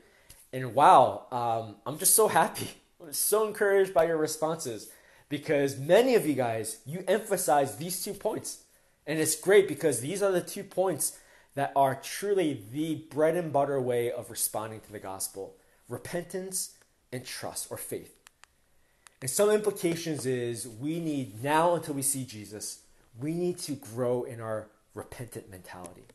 [0.53, 2.69] and wow, um, I'm just so happy.
[3.01, 4.89] I'm so encouraged by your responses
[5.27, 8.63] because many of you guys, you emphasize these two points.
[9.07, 11.17] And it's great because these are the two points
[11.55, 15.55] that are truly the bread and butter way of responding to the gospel
[15.89, 16.75] repentance
[17.11, 18.15] and trust or faith.
[19.21, 22.79] And some implications is we need now until we see Jesus,
[23.19, 26.05] we need to grow in our repentant mentality.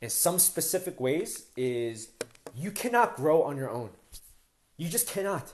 [0.00, 2.08] In some specific ways is
[2.54, 3.90] you cannot grow on your own.
[4.76, 5.52] You just cannot.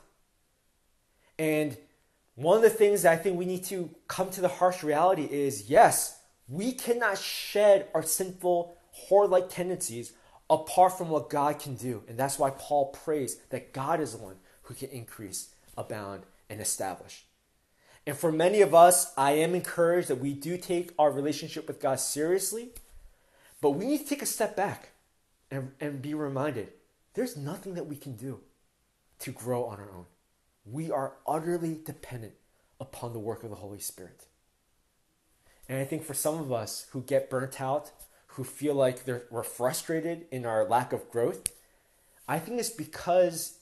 [1.39, 1.77] And
[2.35, 5.29] one of the things that I think we need to come to the harsh reality
[5.31, 8.77] is yes, we cannot shed our sinful,
[9.09, 10.13] whore like tendencies
[10.49, 12.03] apart from what God can do.
[12.09, 16.61] And that's why Paul prays that God is the one who can increase, abound, and
[16.61, 17.25] establish.
[18.07, 21.81] And for many of us, I am encouraged that we do take our relationship with
[21.81, 22.71] God seriously,
[23.61, 24.91] but we need to take a step back
[25.51, 26.73] and, and be reminded
[27.17, 28.41] there's nothing that we can do
[29.19, 30.07] to grow on our own.
[30.65, 32.35] We are utterly dependent
[32.79, 34.27] upon the work of the Holy Spirit.
[35.69, 37.91] And I think for some of us who get burnt out,
[38.29, 39.01] who feel like
[39.31, 41.49] we're frustrated in our lack of growth,
[42.29, 43.59] I think it's because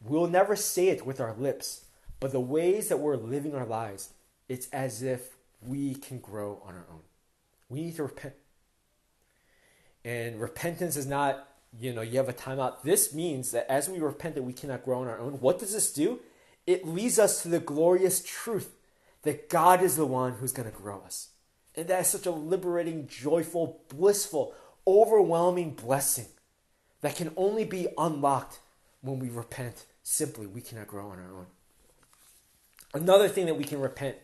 [0.00, 1.84] we'll never say it with our lips,
[2.20, 4.10] but the ways that we're living our lives,
[4.48, 7.00] it's as if we can grow on our own.
[7.68, 8.34] We need to repent.
[10.04, 11.48] And repentance is not,
[11.78, 12.82] you know, you have a timeout.
[12.82, 15.72] This means that as we repent that we cannot grow on our own, what does
[15.72, 16.20] this do?
[16.66, 18.74] It leads us to the glorious truth
[19.22, 21.30] that God is the one who's going to grow us.
[21.74, 24.54] And that is such a liberating, joyful, blissful,
[24.86, 26.26] overwhelming blessing
[27.02, 28.58] that can only be unlocked
[29.00, 29.84] when we repent.
[30.02, 31.46] Simply, we cannot grow on our own.
[32.94, 34.16] Another thing that we can repent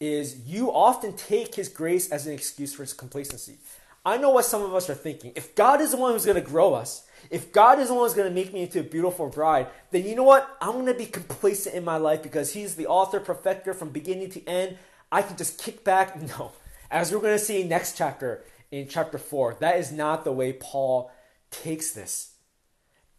[0.00, 3.58] is you often take his grace as an excuse for his complacency.
[4.06, 5.32] I know what some of us are thinking.
[5.34, 8.04] If God is the one who's going to grow us, if God is the one
[8.04, 10.48] who's going to make me into a beautiful bride, then you know what?
[10.60, 14.30] I'm going to be complacent in my life because he's the author, perfecter from beginning
[14.30, 14.78] to end.
[15.10, 16.16] I can just kick back.
[16.38, 16.52] No.
[16.88, 20.52] As we're going to see next chapter, in chapter 4, that is not the way
[20.52, 21.10] Paul
[21.50, 22.34] takes this.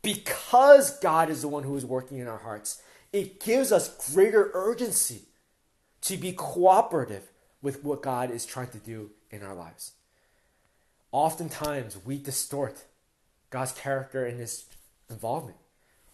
[0.02, 2.82] Because God is the one who is working in our hearts,
[3.12, 5.24] it gives us greater urgency
[6.04, 7.30] to be cooperative
[7.62, 9.92] with what God is trying to do in our lives.
[11.12, 12.84] Oftentimes, we distort
[13.50, 14.66] God's character and His
[15.10, 15.58] involvement.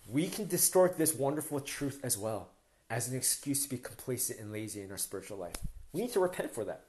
[0.07, 2.49] We can distort this wonderful truth as well
[2.89, 5.55] as an excuse to be complacent and lazy in our spiritual life.
[5.93, 6.83] We need to repent for that.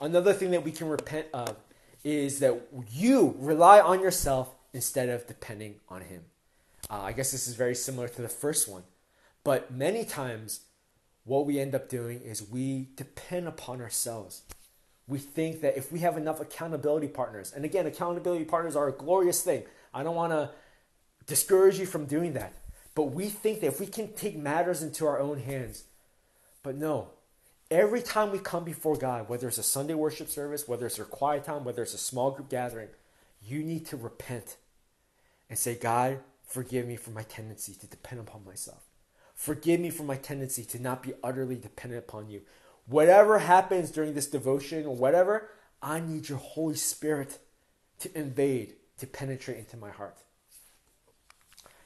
[0.00, 1.56] Another thing that we can repent of
[2.02, 6.24] is that you rely on yourself instead of depending on Him.
[6.90, 8.82] Uh, I guess this is very similar to the first one.
[9.44, 10.60] But many times,
[11.24, 14.42] what we end up doing is we depend upon ourselves.
[15.08, 18.92] We think that if we have enough accountability partners, and again, accountability partners are a
[18.92, 19.62] glorious thing.
[19.94, 20.50] I don't want to
[21.26, 22.54] discourage you from doing that.
[22.94, 25.84] But we think that if we can take matters into our own hands,
[26.62, 27.10] but no,
[27.70, 31.04] every time we come before God, whether it's a Sunday worship service, whether it's a
[31.04, 32.88] quiet time, whether it's a small group gathering,
[33.42, 34.56] you need to repent
[35.48, 38.82] and say, God, forgive me for my tendency to depend upon myself.
[39.34, 42.40] Forgive me for my tendency to not be utterly dependent upon you.
[42.86, 45.50] Whatever happens during this devotion or whatever,
[45.82, 47.38] I need your Holy Spirit
[48.00, 50.18] to invade, to penetrate into my heart.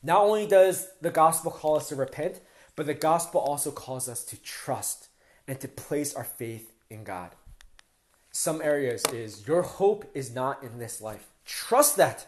[0.02, 2.40] Not only does the gospel call us to repent,
[2.76, 5.08] but the gospel also calls us to trust
[5.46, 7.32] and to place our faith in God.
[8.30, 11.26] Some areas is your hope is not in this life.
[11.44, 12.26] Trust that.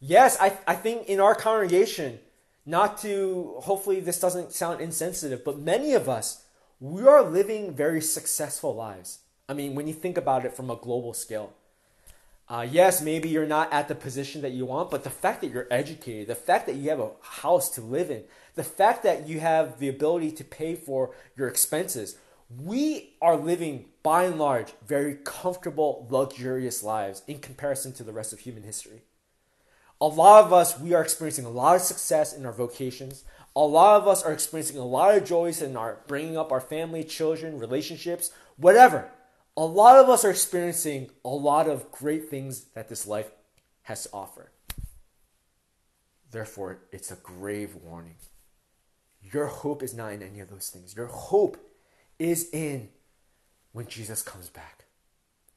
[0.00, 2.18] Yes, I, I think in our congregation,
[2.66, 6.43] not to, hopefully, this doesn't sound insensitive, but many of us,
[6.80, 9.20] we are living very successful lives.
[9.48, 11.52] I mean, when you think about it from a global scale.
[12.46, 15.50] Uh, yes, maybe you're not at the position that you want, but the fact that
[15.50, 19.26] you're educated, the fact that you have a house to live in, the fact that
[19.26, 22.18] you have the ability to pay for your expenses,
[22.50, 28.32] we are living by and large very comfortable, luxurious lives in comparison to the rest
[28.32, 29.02] of human history.
[30.00, 33.24] A lot of us, we are experiencing a lot of success in our vocations.
[33.56, 36.60] A lot of us are experiencing a lot of joys in our bringing up our
[36.60, 39.10] family, children, relationships, whatever
[39.56, 43.30] a lot of us are experiencing a lot of great things that this life
[43.82, 44.50] has to offer.
[46.30, 48.16] Therefore, it's a grave warning.
[49.22, 50.96] Your hope is not in any of those things.
[50.96, 51.56] Your hope
[52.18, 52.88] is in
[53.72, 54.86] when Jesus comes back,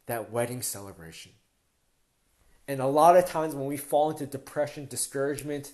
[0.06, 1.32] that wedding celebration.
[2.68, 5.72] And a lot of times when we fall into depression, discouragement,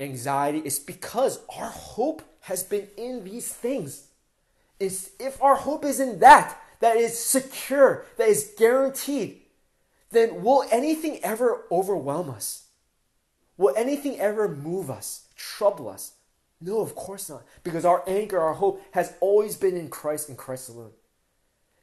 [0.00, 4.08] anxiety, is because our hope has been in these things.
[4.78, 9.42] It's if our hope is in that, that is secure, that is guaranteed,
[10.10, 12.68] then will anything ever overwhelm us?
[13.56, 16.14] Will anything ever move us, trouble us?
[16.60, 17.44] No, of course not.
[17.62, 20.92] Because our anchor, our hope has always been in Christ and Christ alone.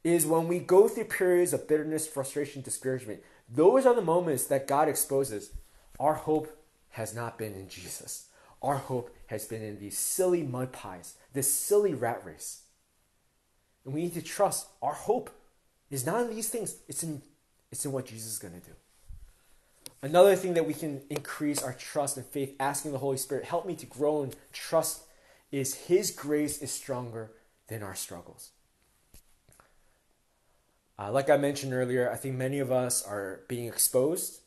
[0.04, 4.46] It is when we go through periods of bitterness, frustration, discouragement, those are the moments
[4.48, 5.52] that God exposes.
[6.00, 6.57] Our hope
[6.98, 8.26] has not been in Jesus.
[8.60, 12.64] Our hope has been in these silly mud pies, this silly rat race.
[13.86, 15.30] And we need to trust our hope
[15.92, 17.22] is not in these things, it's in,
[17.72, 18.74] it's in what Jesus is going to do.
[20.02, 23.68] Another thing that we can increase our trust and faith, asking the Holy Spirit, help
[23.68, 25.04] me to grow in trust,
[25.52, 27.32] is His grace is stronger
[27.68, 28.50] than our struggles.
[30.98, 34.40] Uh, like I mentioned earlier, I think many of us are being exposed.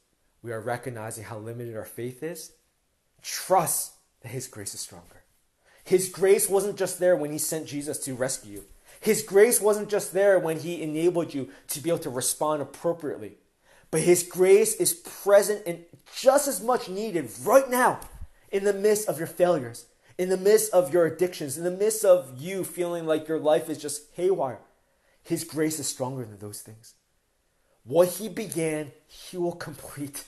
[0.42, 2.52] We are recognizing how limited our faith is.
[3.22, 5.22] Trust that His grace is stronger.
[5.84, 8.64] His grace wasn't just there when He sent Jesus to rescue you.
[9.00, 13.38] His grace wasn't just there when He enabled you to be able to respond appropriately,
[13.90, 15.84] but His grace is present and
[16.16, 18.00] just as much needed right now
[18.50, 19.86] in the midst of your failures,
[20.18, 23.70] in the midst of your addictions, in the midst of you feeling like your life
[23.70, 24.60] is just haywire.
[25.22, 26.94] His grace is stronger than those things.
[27.84, 30.24] What He began, He will complete.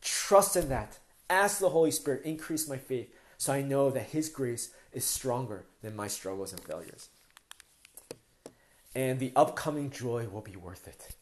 [0.00, 0.98] Trust in that.
[1.30, 5.64] Ask the Holy Spirit, increase my faith so I know that His grace is stronger
[5.82, 7.08] than my struggles and failures
[8.94, 11.14] and the upcoming joy will be worth it.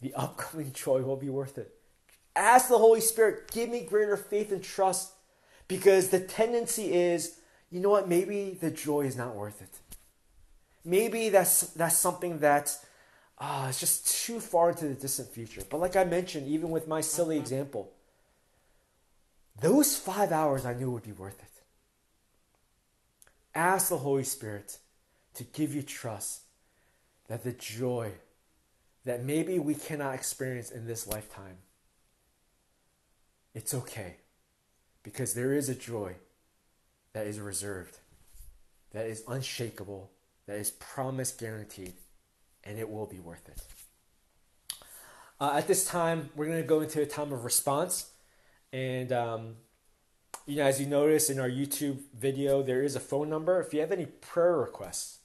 [0.00, 1.74] The upcoming joy will be worth it.
[2.36, 5.12] Ask the Holy Spirit, give me greater faith and trust
[5.66, 7.38] because the tendency is,
[7.70, 9.70] you know what, maybe the joy is not worth it.
[10.84, 12.76] Maybe that's, that's something that
[13.38, 15.62] uh, is just too far into the distant future.
[15.68, 17.92] But like I mentioned, even with my silly example,
[19.60, 21.48] those five hours I knew would be worth it.
[23.54, 24.78] Ask the Holy Spirit
[25.34, 26.42] to give you trust
[27.28, 28.12] that the joy
[29.04, 31.58] that maybe we cannot experience in this lifetime,
[33.54, 34.16] it's okay.
[35.02, 36.14] Because there is a joy
[37.12, 37.98] that is reserved,
[38.92, 40.10] that is unshakable,
[40.46, 41.94] that is promise guaranteed,
[42.64, 43.60] and it will be worth it.
[45.40, 48.10] Uh, at this time, we're going to go into a time of response.
[48.72, 49.56] And um,
[50.46, 53.60] you know, as you notice in our YouTube video, there is a phone number.
[53.60, 55.18] If you have any prayer requests,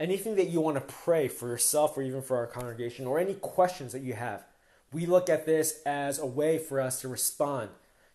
[0.00, 3.34] anything that you want to pray for yourself or even for our congregation, or any
[3.34, 4.44] questions that you have,
[4.92, 7.70] we look at this as a way for us to respond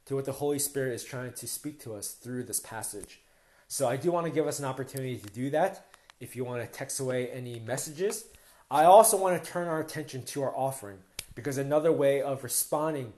[0.05, 3.19] to what the Holy Spirit is trying to speak to us through this passage.
[3.67, 5.85] So I do want to give us an opportunity to do that
[6.19, 8.25] if you want to text away any messages.
[8.71, 10.99] I also want to turn our attention to our offering
[11.35, 13.13] because another way of responding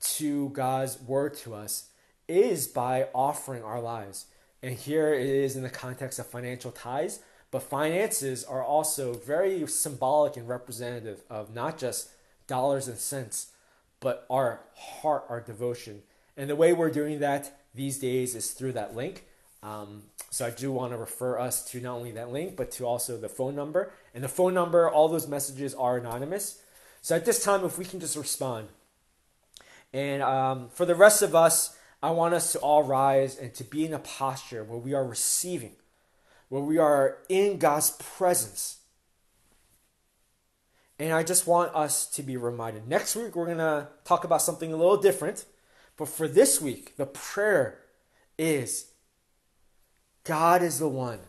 [0.00, 1.88] to God's word to us
[2.28, 4.26] is by offering our lives.
[4.62, 9.66] And here it is in the context of financial ties, but finances are also very
[9.66, 12.10] symbolic and representative of not just
[12.46, 13.52] dollars and cents,
[14.00, 16.02] but our heart, our devotion.
[16.36, 19.24] And the way we're doing that these days is through that link.
[19.64, 22.84] Um, so I do want to refer us to not only that link, but to
[22.84, 23.92] also the phone number.
[24.14, 26.62] And the phone number, all those messages are anonymous.
[27.00, 28.68] So at this time, if we can just respond.
[29.92, 33.64] And um, for the rest of us, I want us to all rise and to
[33.64, 35.76] be in a posture where we are receiving,
[36.50, 38.80] where we are in God's presence.
[40.98, 42.86] And I just want us to be reminded.
[42.86, 45.46] Next week, we're going to talk about something a little different.
[45.96, 47.78] But for this week, the prayer
[48.36, 48.90] is
[50.24, 51.20] God is the one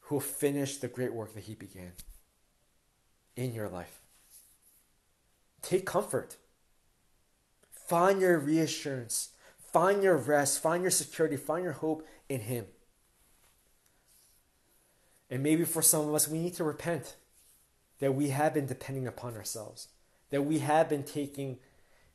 [0.00, 1.92] who will finish the great work that He began
[3.34, 4.00] in your life.
[5.62, 6.36] Take comfort.
[7.70, 9.30] Find your reassurance.
[9.72, 10.62] Find your rest.
[10.62, 11.36] Find your security.
[11.36, 12.66] Find your hope in Him.
[15.30, 17.16] And maybe for some of us, we need to repent
[18.00, 19.88] that we have been depending upon ourselves,
[20.28, 21.58] that we have been taking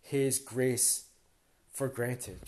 [0.01, 1.05] His grace
[1.73, 2.41] for granted,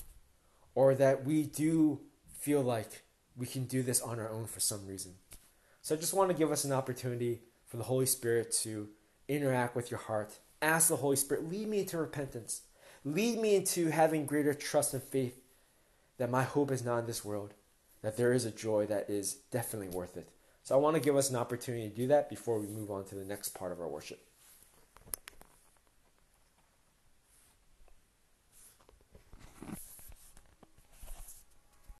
[0.75, 2.01] or that we do
[2.39, 3.03] feel like
[3.35, 5.13] we can do this on our own for some reason.
[5.81, 8.89] So I just want to give us an opportunity for the Holy Spirit to
[9.27, 10.39] interact with your heart.
[10.61, 12.61] Ask the Holy Spirit, lead me into repentance.
[13.05, 15.41] Lead me into having greater trust and faith
[16.17, 17.53] that my hope is not in this world,
[18.01, 20.29] that there is a joy that is definitely worth it.
[20.63, 23.05] So I want to give us an opportunity to do that before we move on
[23.05, 24.28] to the next part of our worship.